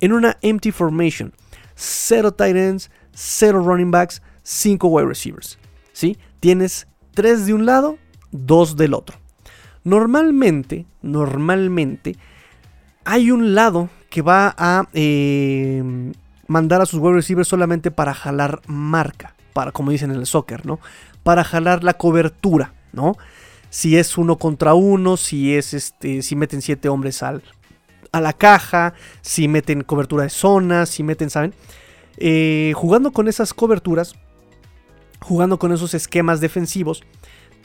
[0.00, 1.32] en una empty formation
[1.74, 5.58] 0 tight ends, 0 running backs, 5 wide receivers.
[5.92, 6.18] ¿sí?
[6.40, 7.98] Tienes 3 de un lado,
[8.32, 9.18] 2 del otro.
[9.84, 12.16] Normalmente, normalmente,
[13.04, 16.12] hay un lado que va a eh,
[16.46, 20.64] mandar a sus wide receivers solamente para jalar marca, para, como dicen en el soccer,
[20.66, 20.80] ¿no?
[21.22, 23.16] Para jalar la cobertura, ¿no?
[23.70, 27.42] Si es uno contra uno, si es este, si meten siete hombres al,
[28.14, 31.52] a la caja, si meten cobertura de zonas, si meten, ¿saben?
[32.16, 34.14] Eh, jugando con esas coberturas,
[35.20, 37.02] jugando con esos esquemas defensivos,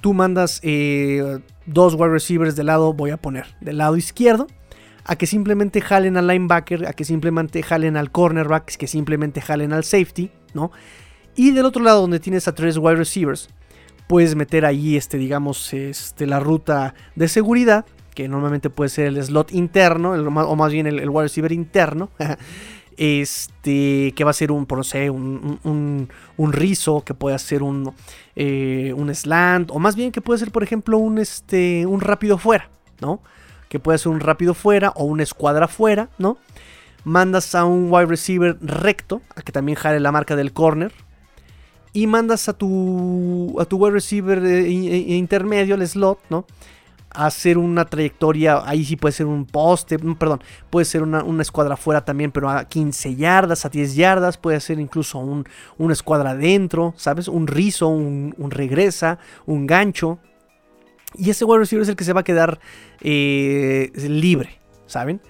[0.02, 4.48] tú mandas eh, dos wide receivers del lado, voy a poner, del lado izquierdo,
[5.06, 9.72] a que simplemente jalen al linebacker, a que simplemente jalen al cornerback, que simplemente jalen
[9.72, 10.72] al safety, ¿no?
[11.36, 13.50] Y del otro lado, donde tienes a tres wide receivers,
[14.08, 17.86] puedes meter ahí, este, digamos, este, la ruta de seguridad
[18.20, 22.10] que normalmente puede ser el slot interno, o más bien el, wide receiver interno.
[22.98, 27.94] este, que va a ser un, por un, un, rizo, que puede ser un,
[28.36, 32.38] eh, un slant, o más bien que puede ser, por ejemplo, un, este, un rápido
[32.38, 33.22] fuera, ¿no?
[33.70, 36.38] Que puede ser un rápido fuera o una escuadra fuera, ¿no?
[37.06, 40.92] Mandas a un wide receiver recto, a que también jale la marca del corner,
[41.94, 46.46] y mandas a tu, a tu wide receiver eh, intermedio, el slot, ¿no?
[47.14, 51.76] Hacer una trayectoria, ahí sí puede ser un poste, mm, perdón, puede ser una, escuadra
[51.76, 55.46] fuera también, pero a 15 yardas, a 10 yardas, puede ser incluso un,
[55.78, 57.28] una escuadra adentro, ¿sabes?
[57.28, 60.20] Un rizo, un, regresa, un gancho.
[61.16, 62.60] Y ese wide receiver es el que se va a quedar
[63.02, 65.22] eh, libre, ¿saben?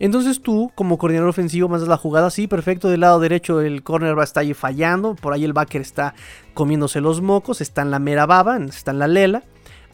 [0.00, 2.88] Entonces tú, como coordinador ofensivo, mandas la jugada así, perfecto.
[2.88, 5.16] Del lado derecho el corner va a estar ahí fallando.
[5.16, 6.14] Por ahí el backer está
[6.54, 7.60] comiéndose los mocos.
[7.60, 9.42] Está en la mera baba, está en la lela.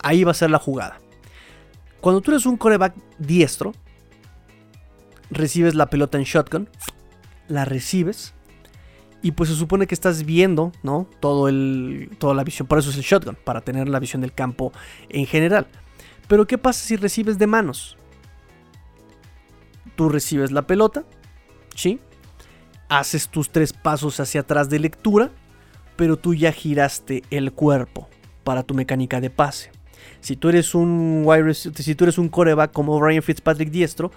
[0.03, 1.01] Ahí va a ser la jugada.
[2.05, 3.73] Cuando tú eres un coreback diestro,
[5.31, 6.69] recibes la pelota en shotgun,
[7.49, 8.35] la recibes
[9.23, 11.09] y pues se supone que estás viendo, ¿no?
[11.21, 14.35] Todo el, toda la visión, por eso es el shotgun, para tener la visión del
[14.35, 14.71] campo
[15.09, 15.67] en general.
[16.29, 17.97] Pero ¿qué pasa si recibes de manos?
[19.97, 21.07] Tú recibes la pelota,
[21.75, 22.01] ¿sí?
[22.90, 25.31] Haces tus tres pasos hacia atrás de lectura,
[25.97, 28.11] pero tú ya giraste el cuerpo
[28.45, 29.74] para tu mecánica de pase.
[30.21, 34.11] Si tú eres un si tú eres un coreback como Ryan Fitzpatrick diestro,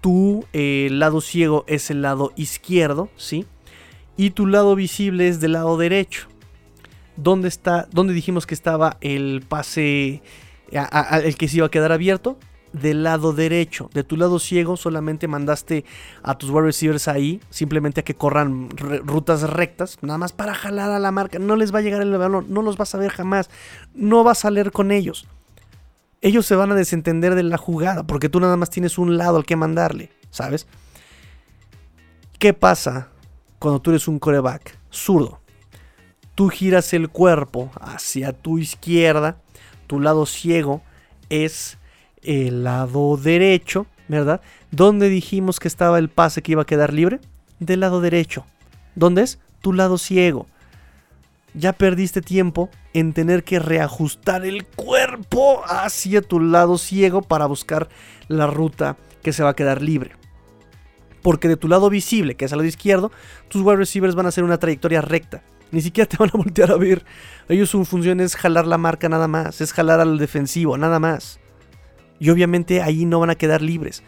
[0.00, 3.46] tu eh, lado ciego es el lado izquierdo, ¿sí?
[4.16, 6.28] Y tu lado visible es del lado derecho.
[7.16, 7.88] ¿Dónde está?
[7.92, 10.22] ¿Dónde dijimos que estaba el pase
[10.70, 12.38] el que se iba a quedar abierto?
[12.72, 13.90] Del lado derecho.
[13.92, 15.84] De tu lado ciego solamente mandaste
[16.22, 20.90] a tus wide receivers ahí, simplemente a que corran rutas rectas, nada más para jalar
[20.90, 21.38] a la marca.
[21.38, 23.50] No les va a llegar el balón, no los vas a ver jamás,
[23.94, 25.26] no vas a leer con ellos.
[26.20, 29.36] Ellos se van a desentender de la jugada porque tú nada más tienes un lado
[29.36, 30.66] al que mandarle, ¿sabes?
[32.38, 33.08] ¿Qué pasa
[33.58, 35.40] cuando tú eres un coreback zurdo?
[36.34, 39.36] Tú giras el cuerpo hacia tu izquierda,
[39.86, 40.82] tu lado ciego
[41.28, 41.78] es
[42.22, 44.40] el lado derecho, ¿verdad?
[44.70, 47.20] ¿Dónde dijimos que estaba el pase que iba a quedar libre?
[47.58, 48.44] Del lado derecho.
[48.94, 49.38] ¿Dónde es?
[49.60, 50.46] Tu lado ciego.
[51.54, 57.88] Ya perdiste tiempo en tener que reajustar el cuerpo hacia tu lado ciego para buscar
[58.28, 60.12] la ruta que se va a quedar libre.
[61.22, 63.12] Porque de tu lado visible, que es al lado izquierdo,
[63.48, 65.42] tus wide receivers van a hacer una trayectoria recta.
[65.70, 67.04] Ni siquiera te van a voltear a ver.
[67.48, 71.38] Ellos su función es jalar la marca nada más, es jalar al defensivo nada más.
[72.22, 74.04] Y obviamente ahí no van a quedar libres.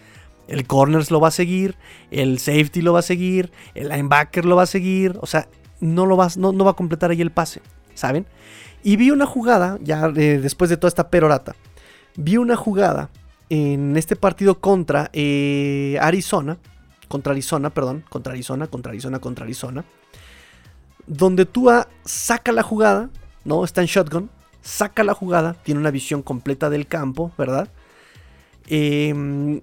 [0.46, 1.74] El corners lo va a seguir,
[2.12, 5.18] el safety lo va a seguir, el linebacker lo va a seguir.
[5.20, 5.48] O sea,
[5.80, 7.60] no, lo va, no, no va a completar ahí el pase,
[7.94, 8.24] ¿saben?
[8.84, 11.56] Y vi una jugada, ya eh, después de toda esta perorata,
[12.14, 13.10] vi una jugada
[13.50, 16.58] en este partido contra eh, Arizona,
[17.08, 19.84] contra Arizona, perdón, contra Arizona, contra Arizona, contra Arizona,
[21.08, 23.10] donde Tua saca la jugada,
[23.44, 23.64] ¿no?
[23.64, 24.30] Está en shotgun,
[24.62, 27.68] saca la jugada, tiene una visión completa del campo, ¿verdad?
[28.66, 29.60] Em,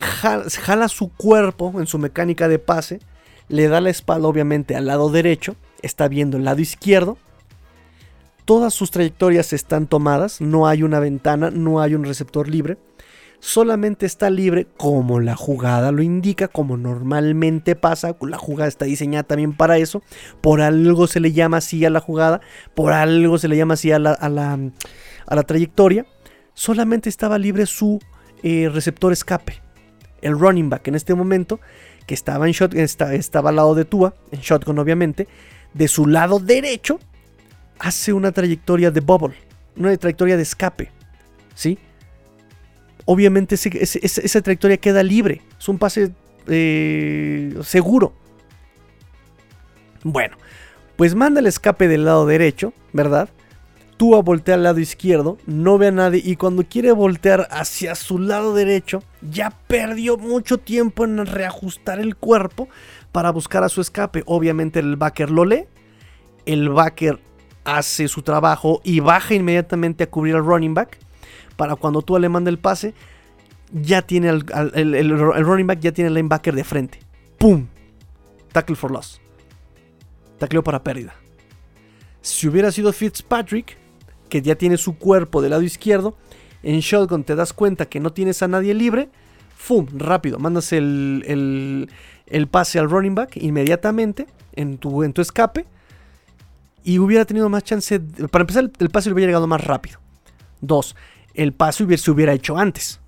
[0.00, 3.00] jala, su cuerpo en su mecánica de pase,
[3.48, 7.18] le da la espalda obviamente al lado derecho, está viendo el lado izquierdo,
[8.44, 12.78] todas sus trayectorias están tomadas, no hay una ventana, no hay un receptor libre,
[13.38, 19.24] solamente está libre como la jugada lo indica, como normalmente pasa, la jugada está diseñada
[19.24, 20.02] también para eso,
[20.40, 22.40] por algo se le llama así a la jugada,
[22.74, 26.06] por algo se le llama así a la, a la trayectoria,
[26.54, 28.00] solamente estaba libre su
[28.42, 29.60] eh, receptor escape.
[30.22, 31.60] El running back en este momento,
[32.06, 35.28] que estaba, en shot, estaba al lado de Tua, en shotgun obviamente,
[35.72, 36.98] de su lado derecho,
[37.78, 39.36] hace una trayectoria de bubble,
[39.76, 40.90] una trayectoria de escape.
[41.54, 41.78] ¿Sí?
[43.06, 46.12] Obviamente esa trayectoria queda libre, es un pase
[46.46, 48.12] eh, seguro.
[50.02, 50.36] Bueno,
[50.96, 53.28] pues manda el escape del lado derecho, ¿verdad?
[54.00, 58.18] Tua voltea al lado izquierdo, no ve a nadie y cuando quiere voltear hacia su
[58.18, 62.70] lado derecho, ya perdió mucho tiempo en reajustar el cuerpo
[63.12, 64.22] para buscar a su escape.
[64.24, 65.66] Obviamente el backer lo lee,
[66.46, 67.20] el backer
[67.64, 70.96] hace su trabajo y baja inmediatamente a cubrir al running back
[71.58, 72.94] para cuando Tua le manda el pase,
[73.70, 75.10] ya tiene el,
[75.44, 77.00] running back ya tiene el linebacker de frente.
[77.36, 77.66] ¡Pum!
[78.50, 79.20] Tackle for loss.
[80.38, 81.14] Tacleo para pérdida.
[82.22, 83.79] Si hubiera sido Fitzpatrick,
[84.30, 86.16] que ya tiene su cuerpo del lado izquierdo.
[86.62, 89.10] En shotgun te das cuenta que no tienes a nadie libre.
[89.54, 89.86] ¡Fum!
[89.94, 91.90] Rápido, mandas el,
[92.50, 95.66] pase al running back inmediatamente en tu, en tu escape.
[96.82, 98.00] Y hubiera tenido más chance.
[98.30, 100.00] para empezar, el, pase hubiera llegado más rápido.
[100.62, 100.96] Dos,
[101.34, 103.00] el pase hubiera, se hubiera hecho antes.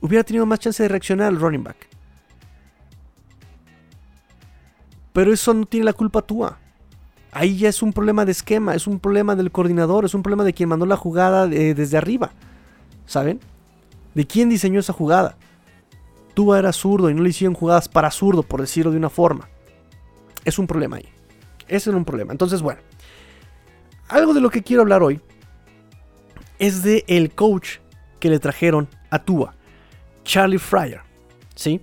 [0.00, 1.88] Hubiera tenido más chance de reaccionar al running back.
[5.12, 6.58] Pero eso no tiene la culpa tuya
[7.32, 10.44] ahí ya es un problema de esquema, es un problema del coordinador, es un problema
[10.44, 12.30] de quien mandó la jugada eh, desde arriba.
[13.06, 13.40] ¿Saben?
[14.14, 15.36] ¿De quién diseñó esa jugada?
[16.34, 19.48] Tú eras zurdo y no le hicieron jugadas para zurdo, por decirlo de una forma.
[20.44, 21.08] Es un problema ahí.
[21.66, 22.32] Ese es un problema.
[22.32, 22.80] Entonces, bueno.
[24.08, 25.20] Algo de lo que quiero hablar hoy
[26.58, 27.78] es de el coach
[28.20, 29.54] que le trajeron a Tua,
[30.22, 31.00] Charlie Fryer.
[31.54, 31.80] ¿Sí?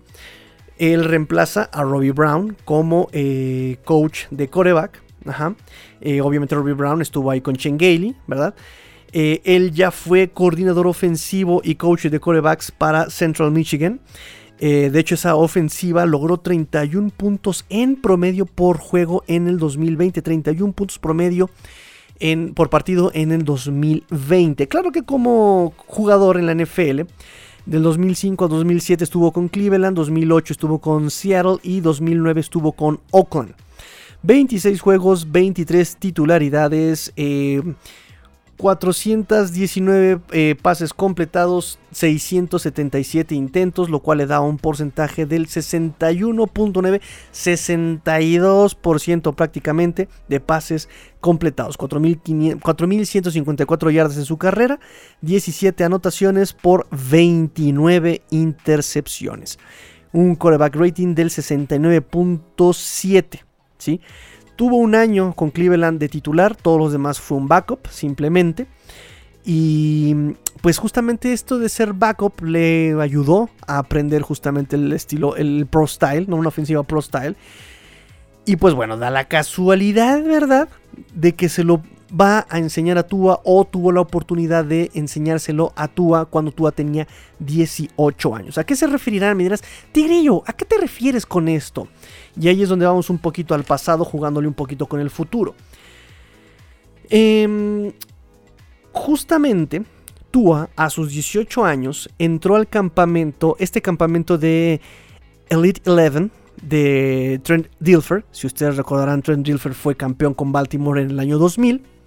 [0.77, 5.55] Él reemplaza a Robbie Brown como eh, coach de coreback Ajá.
[6.01, 7.77] Eh, obviamente Robbie Brown estuvo ahí con Chen
[8.27, 8.53] ¿verdad?
[9.11, 13.99] Eh, él ya fue coordinador ofensivo y coach de corebacks para Central Michigan.
[14.59, 20.21] Eh, de hecho, esa ofensiva logró 31 puntos en promedio por juego en el 2020.
[20.21, 21.49] 31 puntos promedio
[22.19, 24.67] en, por partido en el 2020.
[24.67, 27.01] Claro que como jugador en la NFL,
[27.65, 32.99] del 2005 a 2007 estuvo con Cleveland, 2008 estuvo con Seattle y 2009 estuvo con
[33.11, 33.53] Oakland.
[34.23, 37.13] 26 juegos, 23 titularidades,
[38.59, 46.99] 419 eh, eh, pases completados, 677 intentos, lo cual le da un porcentaje del 61.9,
[47.33, 50.89] 62% prácticamente de pases
[51.21, 54.81] completados, 4.154 yardas en su carrera,
[55.21, 59.57] 17 anotaciones por 29 intercepciones.
[60.11, 63.48] Un coreback rating del 69.7.
[64.55, 68.67] Tuvo un año con Cleveland de titular, todos los demás fue un backup simplemente.
[69.45, 75.65] Y pues justamente esto de ser backup le ayudó a aprender justamente el estilo, el
[75.65, 77.35] pro style, no una ofensiva pro style.
[78.45, 80.69] Y pues bueno, da la casualidad, ¿verdad?
[81.13, 85.73] De que se lo va a enseñar a Tua o tuvo la oportunidad de enseñárselo
[85.75, 87.07] a Tua cuando Tua tenía
[87.39, 88.57] 18 años.
[88.57, 89.37] ¿A qué se referirán?
[89.37, 91.87] Me dirás, Tigrillo, ¿a qué te refieres con esto?
[92.39, 95.55] Y ahí es donde vamos un poquito al pasado jugándole un poquito con el futuro.
[97.09, 97.91] Em,
[98.91, 99.83] justamente,
[100.31, 104.79] Tua a sus 18 años entró al campamento, este campamento de
[105.49, 106.29] Elite 11
[106.61, 108.25] de Trent Dilfer.
[108.31, 111.98] Si ustedes recordarán, Trent Dilfer fue campeón con Baltimore en el año 2000.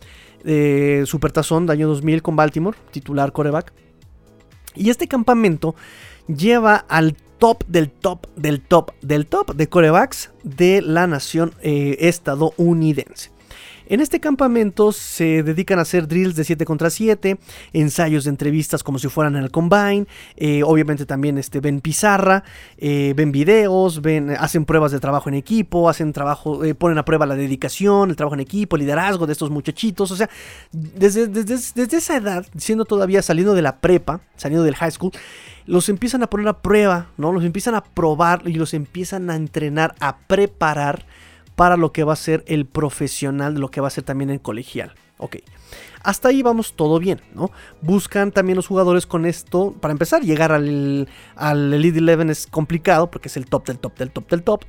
[0.44, 3.72] Eh, Supertazón de año 2000 con Baltimore, titular coreback.
[4.74, 5.74] Y este campamento
[6.26, 11.96] lleva al top del top del top del top de corebacks de la nación eh,
[11.98, 13.32] estadounidense.
[13.92, 17.37] En este campamento se dedican a hacer drills de 7 contra 7,
[17.74, 22.42] ensayos de entrevistas como si fueran en el combine, eh, obviamente también este, ven pizarra,
[22.78, 27.05] eh, ven videos, ven, hacen pruebas de trabajo en equipo, hacen trabajo, eh, ponen a
[27.05, 30.31] prueba la dedicación, el trabajo en equipo, el liderazgo de estos muchachitos, o sea,
[30.72, 35.12] desde, desde esa edad, siendo todavía saliendo de la prepa, saliendo del high school,
[35.66, 37.31] los empiezan a poner a prueba, ¿no?
[37.31, 41.05] Los empiezan a probar y los empiezan a entrenar, a preparar
[41.56, 44.40] para lo que va a ser el profesional, lo que va a ser también el
[44.40, 44.94] colegial.
[45.18, 45.36] Ok.
[46.02, 47.50] Hasta ahí vamos todo bien, ¿no?
[47.80, 49.72] Buscan también los jugadores con esto.
[49.80, 53.96] Para empezar, llegar al, al Elite 11 es complicado porque es el top del top
[53.96, 54.64] del top del top.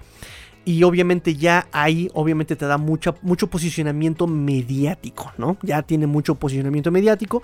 [0.66, 3.16] Y obviamente ya ahí, obviamente te da mucho
[3.50, 5.58] posicionamiento mediático, ¿no?
[5.62, 7.42] Ya tiene mucho posicionamiento mediático.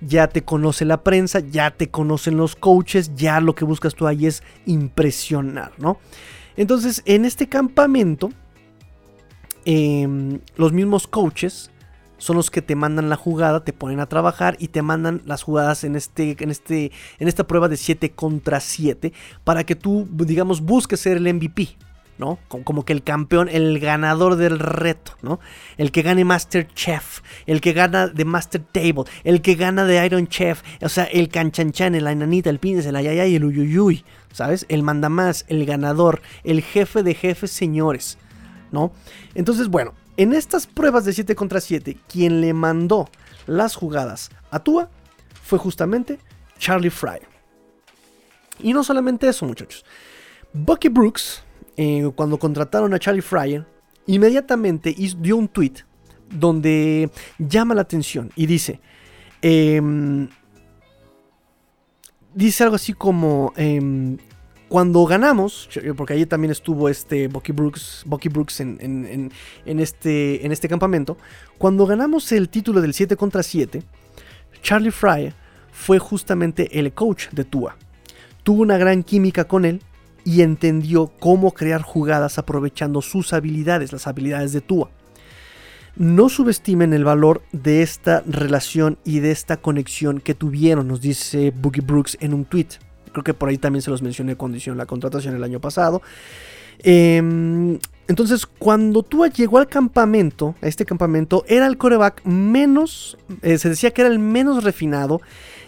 [0.00, 4.06] Ya te conoce la prensa, ya te conocen los coaches, ya lo que buscas tú
[4.06, 5.98] ahí es impresionar, ¿no?
[6.56, 8.30] Entonces, en este campamento,
[9.68, 11.72] Em, los mismos coaches
[12.18, 15.42] son los que te mandan la jugada, te ponen a trabajar y te mandan las
[15.42, 20.06] jugadas en, este, en, este, en esta prueba de 7 contra 7 para que tú,
[20.12, 21.76] digamos, busques ser el MVP.
[22.16, 22.38] ¿no?
[22.48, 25.38] Como, que el campeón, el ganador del reto, ¿no?
[25.76, 30.02] El que gane Master Chef, el que gana de Master Table, el que gana de
[30.06, 34.02] Iron Chef, o sea, el canchanchan, el enanita, el pines, el ayayay, el uyuyuy,
[34.32, 34.64] ¿sabes?
[34.70, 38.16] El mandamás, el ganador, el jefe de jefes, señores.
[38.72, 38.92] ¿No?
[39.34, 43.08] Entonces, bueno, en estas pruebas de 7 contra 7, quien le mandó
[43.46, 44.90] las jugadas a Tua
[45.42, 46.18] fue justamente
[46.58, 47.20] Charlie Fry.
[48.60, 49.84] Y no solamente eso, muchachos.
[50.52, 51.42] Bucky Brooks,
[51.76, 53.66] eh, cuando contrataron a Charlie Fryer,
[54.06, 55.74] inmediatamente dio un tweet
[56.30, 58.80] donde llama la atención y dice,
[59.42, 60.28] em,
[62.34, 64.16] dice algo así como, em,
[64.68, 69.30] cuando ganamos, porque allí también estuvo este Bucky Brooks, Bucky Brooks en,
[69.64, 71.16] este, en este campamento,
[71.56, 73.82] cuando ganamos el título del 7 contra 7,
[74.62, 75.32] Charlie Fry
[75.70, 77.76] fue justamente el coach de Tua.
[78.42, 79.82] Tuvo una gran química con él
[80.24, 84.90] y entendió cómo crear jugadas aprovechando sus habilidades, las habilidades de Tua.
[85.94, 91.52] No subestimen el valor de esta relación y de esta conexión que tuvieron, nos dice
[91.56, 92.66] Boogie Brooks en un tweet.
[93.16, 96.02] Creo que por ahí también se los mencioné cuando hicieron la contratación el año pasado.
[96.80, 103.56] Em, entonces, cuando Tua llegó al campamento, a este campamento, era el coreback menos, eh,
[103.56, 105.22] se decía que era el menos refinado,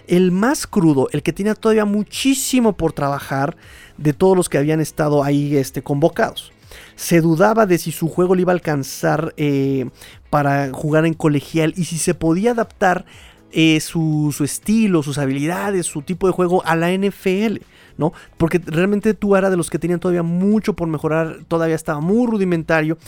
[0.06, 3.56] el más crudo, el que tenía todavía muchísimo por trabajar
[3.96, 6.52] de todos los que habían estado ahí este, convocados.
[6.96, 9.88] Se dudaba de si su juego le iba a alcanzar eh,
[10.28, 13.06] para jugar en colegial y si se podía adaptar
[13.50, 17.58] eh, su, estilo, sus habilidades, su tipo de juego a la NFL,
[17.96, 18.12] ¿no?
[18.36, 22.26] Porque realmente tú era de los que tenían todavía mucho por mejorar, todavía estaba muy
[22.26, 22.98] rudimentario.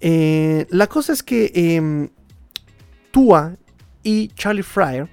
[0.00, 2.08] Eh, la cosa es que eh,
[3.10, 3.56] Tua
[4.02, 5.08] y Charlie Fryer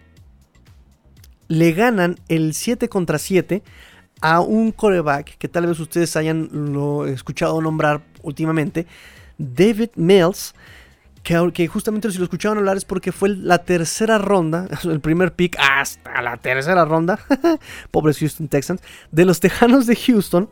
[1.49, 3.63] le ganan el 7 contra 7
[4.21, 6.49] a un coreback que tal vez ustedes hayan
[7.07, 8.87] escuchado nombrar últimamente,
[9.37, 10.55] David Mills
[11.23, 15.57] que, justamente si lo escuchaban hablar es porque fue la tercera ronda, el primer pick
[15.57, 17.19] hasta la tercera ronda,
[17.91, 20.49] pobres Houston Texans, de los Tejanos de Houston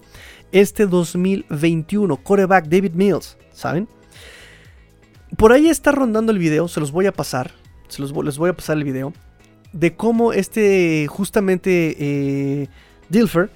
[0.52, 3.88] este 2021, coreback David Mills, ¿saben?
[5.38, 7.52] Por ahí está rondando el video, se los voy a pasar,
[7.88, 9.14] se los, les voy a pasar el video,
[9.74, 12.68] de cómo este justamente eh,
[13.10, 13.50] Dilfer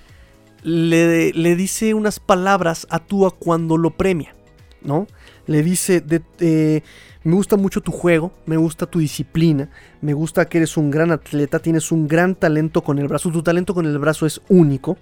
[0.63, 4.36] le, le dice unas palabras a Tua cuando lo premia,
[4.86, 5.07] ¿no?
[5.47, 6.83] le dice, de,
[7.23, 9.69] me gusta mucho tu juego, me gusta tu disciplina,
[10.01, 13.43] me gusta que eres un gran atleta, tienes un gran talento con el brazo, tu
[13.43, 14.97] talento con el brazo es único,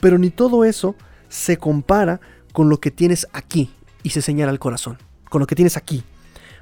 [0.00, 0.94] pero ni todo eso
[1.28, 2.20] se compara
[2.52, 3.70] con lo que tienes aquí
[4.02, 4.98] y se señala el corazón,
[5.28, 6.04] con lo que tienes aquí.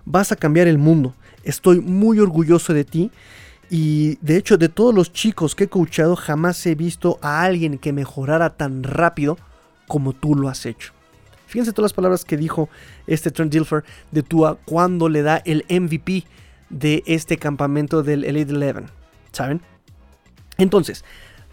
[0.04, 3.10] Vas a cambiar el mundo, estoy muy orgulloso de ti
[3.70, 7.78] Y de hecho, de todos los chicos que he coachado, jamás he visto a alguien
[7.78, 9.38] que mejorara tan rápido
[9.88, 10.93] como tú lo has hecho.
[11.54, 12.68] Fíjense todas las palabras que dijo
[13.06, 16.24] este Trent Dilfer de Tua cuando le da el MVP
[16.68, 18.86] de este campamento del Elite Eleven.
[19.30, 19.60] ¿Saben?
[20.58, 21.04] Entonces,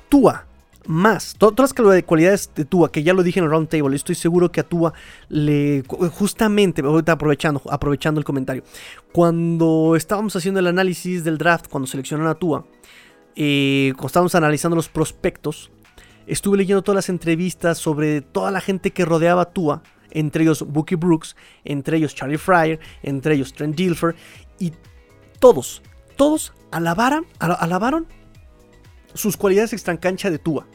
[0.09, 0.47] Tua
[0.87, 4.15] más, todas las cualidades de Tua, que ya lo dije en el round table, estoy
[4.15, 4.91] seguro que a Tua
[5.29, 8.63] le, justamente, aprovechando, aprovechando el comentario,
[9.11, 12.65] cuando estábamos haciendo el análisis del draft, cuando seleccionaron a Tua,
[13.35, 15.69] eh, cuando estábamos analizando los prospectos,
[16.31, 20.65] estuve leyendo todas las entrevistas sobre toda la gente que rodeaba a Tua, entre ellos
[20.65, 24.15] Bookie Brooks, entre ellos Charlie Fryer, entre ellos Trent Dilfer,
[24.57, 24.71] y
[25.39, 25.81] todos,
[26.15, 28.07] todos alabaron,
[29.13, 30.65] sus cualidades extracancha de Tua,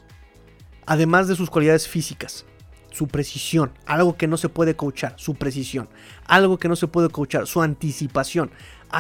[0.84, 2.44] además de sus cualidades físicas,
[2.92, 5.88] su precisión, algo que no se puede coachar, su precisión,
[6.26, 8.50] algo que no se puede coachar, su anticipación,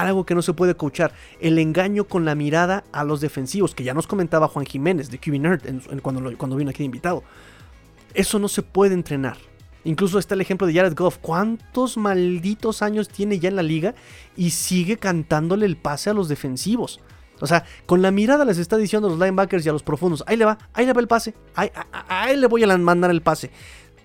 [0.00, 3.84] algo que no se puede coachar, el engaño con la mirada a los defensivos, que
[3.84, 5.60] ya nos comentaba Juan Jiménez de QB Nerd
[6.02, 7.22] cuando, cuando vino aquí de invitado.
[8.14, 9.36] Eso no se puede entrenar.
[9.84, 11.18] Incluso está el ejemplo de Jared Goff.
[11.18, 13.94] ¿Cuántos malditos años tiene ya en la liga
[14.36, 17.00] y sigue cantándole el pase a los defensivos?
[17.40, 20.24] O sea, con la mirada les está diciendo a los linebackers y a los profundos,
[20.26, 21.70] ahí le va, ahí le va el pase, ahí,
[22.08, 23.50] ahí le voy a mandar el pase.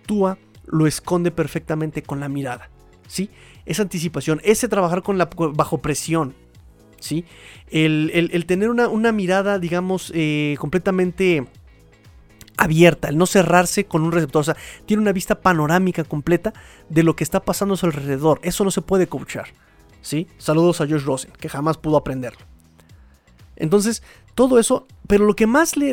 [0.06, 2.70] Tua lo esconde perfectamente con la mirada,
[3.12, 3.30] ¿sí?
[3.66, 6.34] Esa anticipación, ese trabajar con la, bajo presión,
[7.02, 7.26] ¿sí?
[7.70, 11.46] El, tener una, mirada, digamos, eh, completamente
[12.56, 14.56] abierta, el no cerrarse con un receptor, o sea,
[14.86, 16.54] tiene una vista panorámica completa
[16.88, 19.50] de lo que está pasando a su alrededor, eso no se puede coachar,
[20.02, 20.28] ¿sí?
[20.38, 22.46] Saludos a Josh Rosen, que jamás pudo aprenderlo.
[23.58, 24.04] Entonces,
[24.36, 25.90] todo eso, pero lo que más les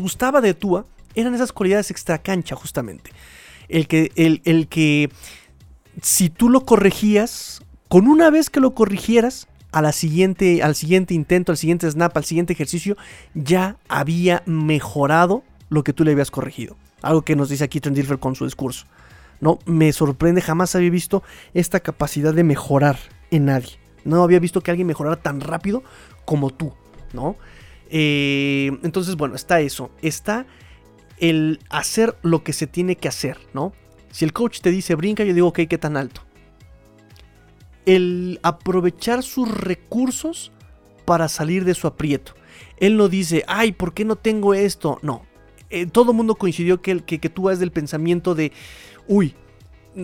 [0.00, 3.12] gustaba de Tua eran esas cualidades extra cancha, justamente.
[3.68, 5.10] El que, el, el que
[6.00, 11.14] si tú lo corregías, con una vez que lo corrigieras, a la siguiente, al siguiente
[11.14, 12.96] intento, al siguiente snap, al siguiente ejercicio,
[13.34, 16.76] ya había mejorado lo que tú le habías corregido.
[17.00, 18.86] Algo que nos dice aquí Trent Dilfer con su discurso.
[19.40, 21.22] No, me sorprende, jamás había visto
[21.54, 22.98] esta capacidad de mejorar
[23.30, 23.78] en nadie.
[24.04, 25.82] No había visto que alguien mejorara tan rápido
[26.24, 26.72] como tú,
[27.12, 27.36] ¿no?
[27.90, 29.90] Eh, entonces, bueno, está eso.
[30.00, 30.46] Está
[31.22, 33.72] el hacer lo que se tiene que hacer, ¿no?
[34.10, 36.22] Si el coach te dice brinca, yo digo, ok, ¿qué tan alto?
[37.86, 40.50] El aprovechar sus recursos
[41.04, 42.34] para salir de su aprieto.
[42.76, 44.98] Él no dice, ay, ¿por qué no tengo esto?
[45.02, 45.24] No.
[45.70, 48.50] Eh, todo el mundo coincidió que, que, que tú vas del pensamiento de,
[49.06, 49.36] uy,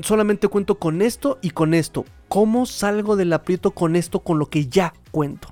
[0.03, 2.05] solamente cuento con esto y con esto.
[2.29, 5.49] ¿Cómo salgo del aprieto con esto, con lo que ya cuento?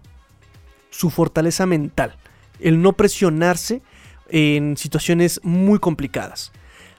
[0.90, 2.14] Su fortaleza mental,
[2.60, 3.82] el no presionarse
[4.30, 6.52] en situaciones muy complicadas.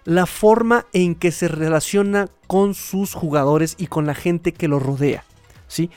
[0.03, 4.79] La forma en que se relaciona con sus jugadores y con la gente que lo
[4.79, 5.23] rodea.
[5.67, 5.89] ¿sí?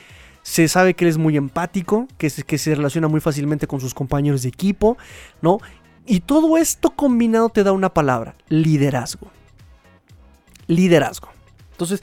[0.43, 3.79] Se sabe que él es muy empático, que se, que se relaciona muy fácilmente con
[3.79, 4.97] sus compañeros de equipo,
[5.41, 5.59] ¿no?
[6.05, 9.31] Y todo esto combinado te da una palabra, liderazgo
[10.71, 11.29] liderazgo.
[11.71, 12.01] Entonces,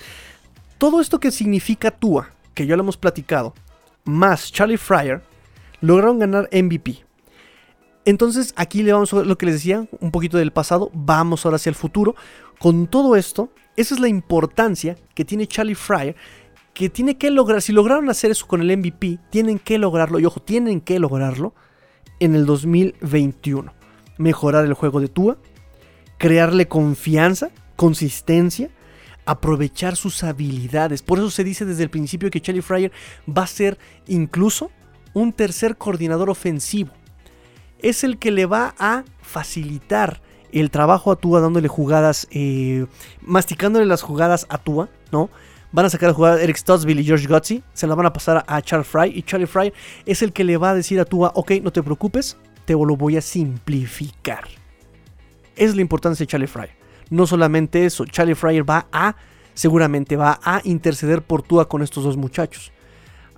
[0.76, 3.54] todo esto que significa Tua, que ya lo hemos platicado,
[4.04, 5.22] más Charlie Fryer,
[5.80, 7.04] lograron ganar MVP.
[8.08, 11.56] Entonces, aquí le vamos a lo que les decía, un poquito del pasado, vamos ahora
[11.56, 12.16] hacia el futuro.
[12.58, 16.16] Con todo esto, esa es la importancia que tiene Charlie Fryer,
[16.72, 20.24] que tiene que lograr, si lograron hacer eso con el MVP, tienen que lograrlo, y
[20.24, 21.52] ojo, tienen que lograrlo
[22.18, 23.74] en el 2021.
[24.16, 25.36] Mejorar el juego de Tua,
[26.16, 28.70] crearle confianza, consistencia,
[29.26, 31.02] aprovechar sus habilidades.
[31.02, 32.90] Por eso se dice desde el principio que Charlie Fryer
[33.28, 34.70] va a ser incluso
[35.12, 36.92] un tercer coordinador ofensivo.
[37.80, 40.20] Es el que le va a facilitar
[40.52, 42.86] el trabajo a Tua dándole jugadas, eh,
[43.20, 45.30] masticándole las jugadas a Tua, ¿no?
[45.70, 48.62] Van a sacar a Eric Stottsville y George Gotzi, se la van a pasar a
[48.62, 49.72] Charlie Fry y Charlie Fry
[50.06, 52.96] es el que le va a decir a Tua, ok, no te preocupes, te lo
[52.96, 54.44] voy a simplificar.
[55.56, 56.68] Es la importancia de Charlie Fry.
[57.10, 59.16] No solamente eso, Charlie Fryer va a,
[59.54, 62.72] seguramente va a interceder por Tua con estos dos muchachos.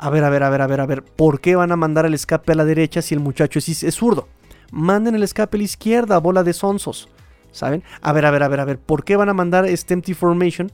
[0.02, 2.06] A ver, a ver, a ver, a ver, a ver, ¿por qué van a mandar
[2.06, 4.28] el escape a la derecha si el muchacho es, es zurdo?
[4.70, 7.10] Manden el escape a la izquierda, bola de sonsos.
[7.52, 7.82] ¿Saben?
[8.00, 10.14] A ver, a ver, a ver, a ver, ¿por qué van a mandar este empty
[10.14, 10.72] formation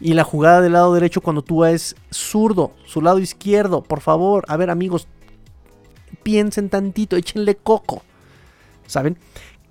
[0.00, 3.82] y la jugada del lado derecho cuando Tua es zurdo, su lado izquierdo?
[3.82, 5.08] Por favor, a ver, amigos,
[6.22, 8.04] piensen tantito, échenle coco.
[8.86, 9.18] ¿Saben?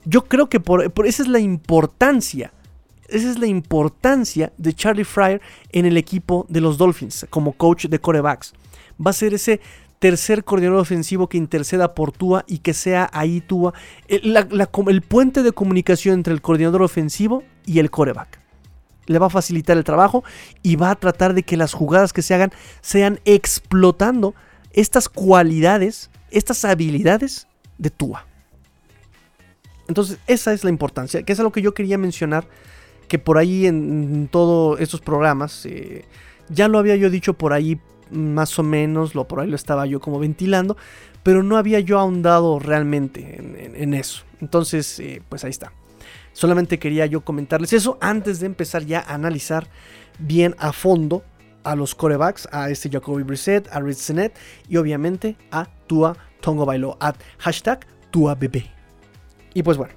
[0.03, 2.51] Yo creo que por, por esa es la importancia
[3.07, 5.41] esa es la importancia de Charlie Fryer
[5.71, 8.53] en el equipo de los Dolphins como coach de corebacks.
[9.05, 9.59] Va a ser ese
[9.99, 13.73] tercer coordinador ofensivo que interceda por Tua y que sea ahí Tua
[14.07, 18.39] el, puente de comunicación entre el coordinador ofensivo y el coreback.
[19.05, 20.23] Le va a facilitar el trabajo
[20.63, 24.35] y va a tratar de que las jugadas que se hagan sean explotando
[24.73, 28.25] estas cualidades, estas habilidades de Tua.
[29.87, 32.45] Entonces, esa es la importancia, que es algo que yo quería mencionar,
[33.07, 36.03] que por ahí en todos estos programas, eh,
[36.49, 37.79] ya lo había yo dicho por ahí
[38.11, 40.77] más o menos, lo por ahí lo estaba yo como ventilando,
[41.23, 44.23] pero no había yo ahondado realmente en, eso.
[44.39, 45.73] Entonces, eh, pues ahí está.
[46.33, 49.17] Solamente quería yo comentarles eso antes de empezar ya a
[50.19, 51.23] bien a fondo
[51.63, 54.37] a los corebacks, a este Jacoby Brissett, a Rich Senet
[54.69, 58.63] y obviamente a Tua Tongo Bailo, at hashtag TuaBB.
[59.53, 59.93] Y pues bueno,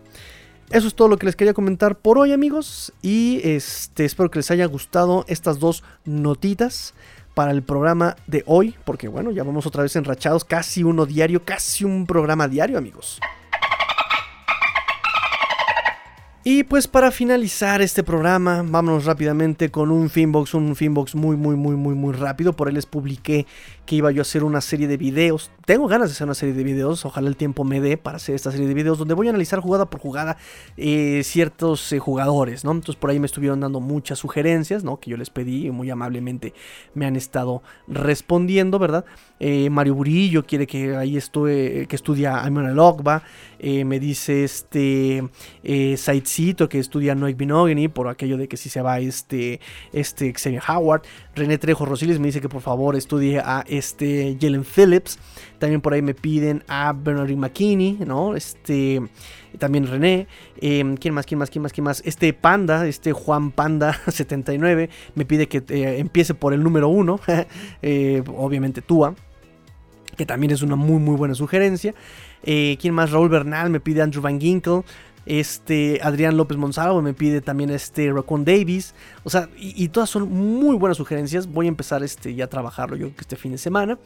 [0.70, 4.38] eso es todo lo que les quería comentar por hoy amigos y este, espero que
[4.38, 6.94] les haya gustado estas dos notitas
[7.40, 11.42] para el programa de hoy, porque bueno, ya vamos otra vez enrachados, casi uno diario,
[11.42, 13.18] casi un programa diario amigos.
[16.44, 21.56] Y pues para finalizar este programa, vámonos rápidamente con un Finbox, un Finbox muy, muy,
[21.56, 22.52] muy, muy, muy rápido.
[22.52, 23.46] Por ahí les publiqué
[23.90, 25.50] que iba yo a hacer una serie de videos.
[25.66, 28.36] Tengo ganas de hacer una serie de videos, ojalá el tiempo me dé para hacer
[28.36, 30.36] esta serie de videos donde voy a analizar jugada por jugada
[30.76, 32.70] eh, ciertos eh, jugadores, ¿no?
[32.70, 35.00] Entonces por ahí me estuvieron dando muchas sugerencias, ¿no?
[35.00, 36.54] Que yo les pedí y muy amablemente
[36.94, 39.04] me han estado respondiendo, ¿verdad?
[39.40, 43.24] Eh, Mario Burillo quiere que ahí estoy, que estudia Ayman Ogba.
[43.60, 45.28] me dice este
[45.96, 49.60] Saitcito que estudia Noek Binogany por aquello de que si se va este,
[49.92, 51.02] este Xavier Howard.
[51.34, 53.64] René Trejo Rosiles me dice que por favor estudie a
[54.40, 55.18] Jalen Phillips.
[55.58, 58.34] También por ahí me piden a Bernard McKinney, ¿no?
[58.34, 59.02] Este,
[59.58, 60.26] también René.
[60.60, 61.26] Em, ¿Quién más?
[61.26, 61.50] ¿Quién más?
[61.50, 61.72] ¿Quién más?
[61.72, 62.02] ¿Quién más?
[62.04, 67.20] Este Panda, este Juan Panda 79, me pide que eh, empiece por el número uno.
[67.82, 69.14] Eh, obviamente Tua,
[70.16, 71.94] que también es una muy, muy buena sugerencia.
[72.42, 73.10] Eh, ¿Quién más?
[73.10, 74.82] Raúl Bernal me pide Andrew Van Ginkle.
[75.26, 78.94] Este Adrián López Monsalvo me pide también este Raccoon Davis.
[79.24, 81.46] O sea, y, todas son muy buenas sugerencias.
[81.46, 83.98] Voy a empezar este, ya a trabajarlo yo este fin de semana.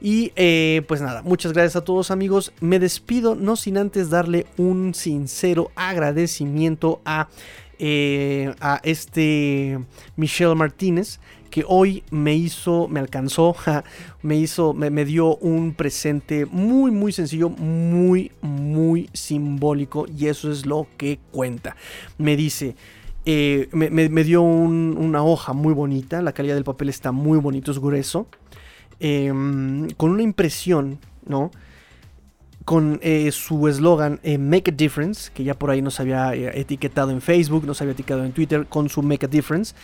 [0.00, 2.52] Y eh, pues nada, muchas gracias a todos amigos.
[2.60, 7.28] Me despido, no sin antes darle un sincero agradecimiento a,
[7.78, 9.78] eh, a este
[10.16, 11.20] Michelle Martínez
[11.50, 13.54] que hoy me hizo, me alcanzó,
[14.22, 20.64] me hizo, me, dio un presente muy, muy sencillo, muy, muy simbólico y eso es
[20.64, 21.76] lo que cuenta.
[22.18, 22.76] Me dice,
[23.26, 27.78] eh, me, dio una hoja muy bonita, la calidad del papel está muy bonito, es
[27.78, 28.26] grueso,
[29.00, 31.50] em, con una impresión, ¿no?
[32.64, 37.10] Con eh, su eslogan eh, Make a Difference, que ya por ahí nos había etiquetado
[37.10, 39.74] en Facebook, nos había etiquetado en Twitter con su Make a Difference,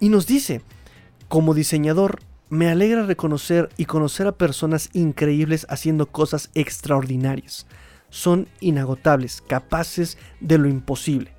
[0.00, 0.62] y nos dice,
[1.28, 7.66] como diseñador, me alegra reconocer y conocer a personas increíbles haciendo cosas extraordinarias.
[8.08, 11.32] Son inagotables, capaces de lo imposible.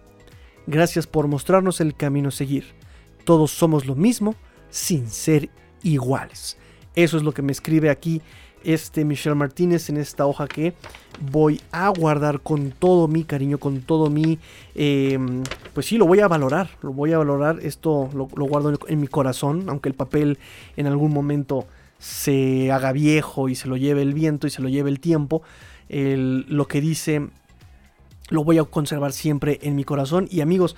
[0.67, 2.65] Gracias por mostrarnos el camino a seguir.
[3.23, 4.35] Todos somos lo mismo
[4.69, 5.49] sin ser
[5.81, 6.57] iguales.
[6.93, 8.21] Eso es lo que me escribe aquí
[8.64, 10.74] este Michelle Martínez en esta hoja que
[11.32, 14.39] voy a guardar con todo mi cariño, con todo mi...
[14.76, 15.43] Em,
[15.74, 19.07] pues sí, lo voy a valorar, lo voy a valorar, esto lo, guardo en, mi
[19.07, 20.38] corazón, aunque el papel
[20.78, 24.70] en algún momento se haga viejo y se lo lleve el viento y se lo
[24.70, 25.41] lleve el tiempo,
[25.89, 27.28] lo que dice
[28.30, 30.28] lo voy a conservar siempre en mi corazón.
[30.30, 30.76] Y amigos,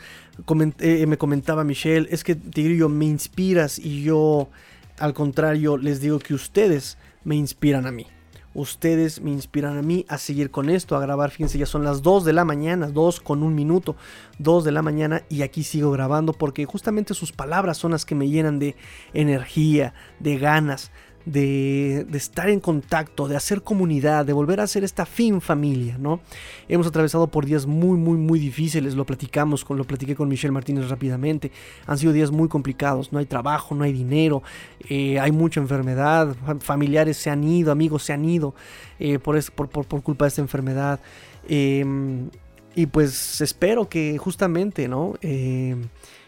[0.79, 4.49] eh, me comentaba Michelle, es que Tigrillo me inspiras y yo
[4.97, 8.07] al contrario les digo que ustedes me inspiran a mí.
[8.53, 11.31] Ustedes me inspiran a mí a seguir con esto, a grabar.
[11.31, 13.95] Fíjense, ya son las 2 de la mañana, 2 con un minuto,
[14.39, 18.15] 2 de la mañana y aquí sigo grabando porque justamente sus palabras son las que
[18.15, 18.75] me llenan de
[19.13, 20.91] energía, de ganas,
[21.25, 26.19] de, estar en contacto, de hacer comunidad, de volver a hacer esta fin familia, ¿no?
[26.67, 30.51] Hemos atravesado por días muy, muy, muy difíciles, lo platicamos, con, lo platiqué con Michelle
[30.51, 31.51] Martínez rápidamente,
[31.85, 34.43] han sido días muy complicados, no hay trabajo, no hay dinero,
[34.89, 38.55] eh, hay mucha enfermedad, familiares se han ido, amigos se han ido
[38.99, 40.99] eh, por, por, culpa de esta enfermedad.
[41.47, 42.29] Em,
[42.75, 45.15] y pues espero que justamente, ¿no?
[45.21, 45.87] Em,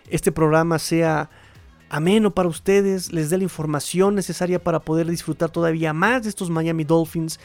[0.10, 1.30] este programa sea
[1.94, 6.50] ameno para ustedes, les dé la información necesaria para poder disfrutar todavía más de estos
[6.50, 7.40] Miami Dolphins.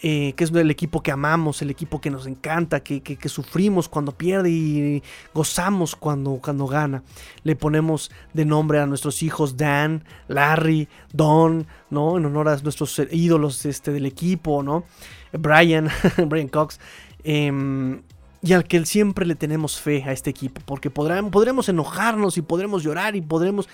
[0.00, 4.12] Eh, que es el equipo que amamos, el equipo que nos encanta, que, sufrimos cuando
[4.12, 5.02] pierde y
[5.34, 7.02] gozamos cuando, cuando gana.
[7.42, 12.16] Le ponemos de nombre a nuestros hijos Dan, Larry, Don, ¿no?
[12.16, 14.84] En honor a nuestros ídolos este, del equipo, ¿no?
[15.32, 15.88] Brian,
[16.28, 16.78] Brian Cox.
[17.24, 18.00] Em,
[18.42, 22.82] y al que siempre le tenemos fe a este equipo, porque podremos enojarnos y podremos
[22.82, 23.68] llorar y podremos,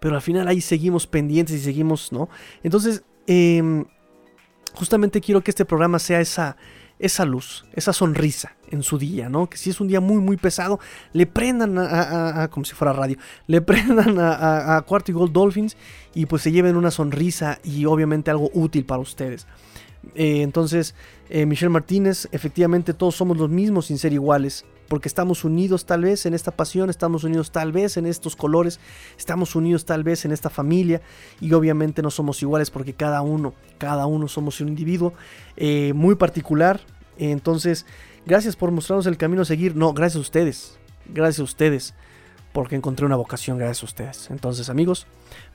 [0.00, 2.28] pero al final ahí seguimos pendientes y seguimos, ¿no?
[2.62, 3.84] Entonces, em,
[4.74, 6.56] justamente quiero que este programa sea esa,
[6.98, 9.48] esa luz, esa sonrisa en su día, ¿no?
[9.48, 10.80] Que si es un día muy, muy pesado,
[11.12, 15.76] le prendan a, como si fuera radio, le prendan a, a, Cuarto y Gold Dolphins
[16.14, 19.46] y pues se lleven una sonrisa y obviamente algo útil para ustedes.
[20.14, 20.94] Eh, entonces,
[21.28, 26.02] eh, Michelle Martínez, efectivamente todos somos los mismos sin ser iguales, porque estamos unidos tal
[26.02, 28.78] vez en esta pasión, estamos unidos tal vez en estos colores,
[29.18, 31.02] estamos unidos tal vez en esta familia
[31.40, 35.12] y obviamente no somos iguales porque cada uno, cada uno somos un individuo
[35.56, 36.80] eh, muy particular.
[37.18, 37.86] Entonces,
[38.26, 39.74] gracias por mostrarnos el camino a seguir.
[39.74, 41.94] No, gracias a ustedes, gracias a ustedes,
[42.52, 44.30] porque encontré una vocación gracias a ustedes.
[44.30, 45.06] Entonces, amigos,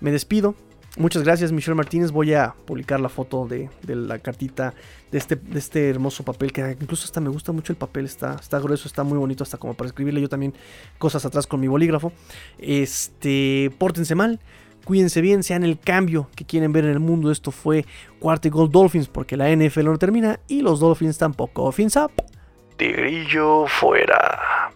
[0.02, 0.56] me despido.
[0.98, 2.12] Muchas gracias, Michelle Martínez.
[2.12, 4.74] Voy a publicar la foto de, la cartita
[5.10, 6.52] de este, de este, hermoso papel.
[6.52, 8.06] Que incluso hasta me gusta mucho el papel.
[8.06, 9.44] Está, grueso, está muy bonito.
[9.44, 10.54] Hasta como para escribirle yo también
[10.98, 12.12] cosas atrás con mi bolígrafo.
[12.58, 14.42] Este, pórtense mal.
[14.84, 17.32] Cuídense bien, sean el cambio que quieren ver en el mundo.
[17.32, 17.86] Esto fue
[18.20, 21.72] Cuarto y Gold Dolphins porque la NFL no termina y los Dolphins tampoco.
[21.72, 22.12] Fins up.
[22.78, 24.72] Tigrillo fuera.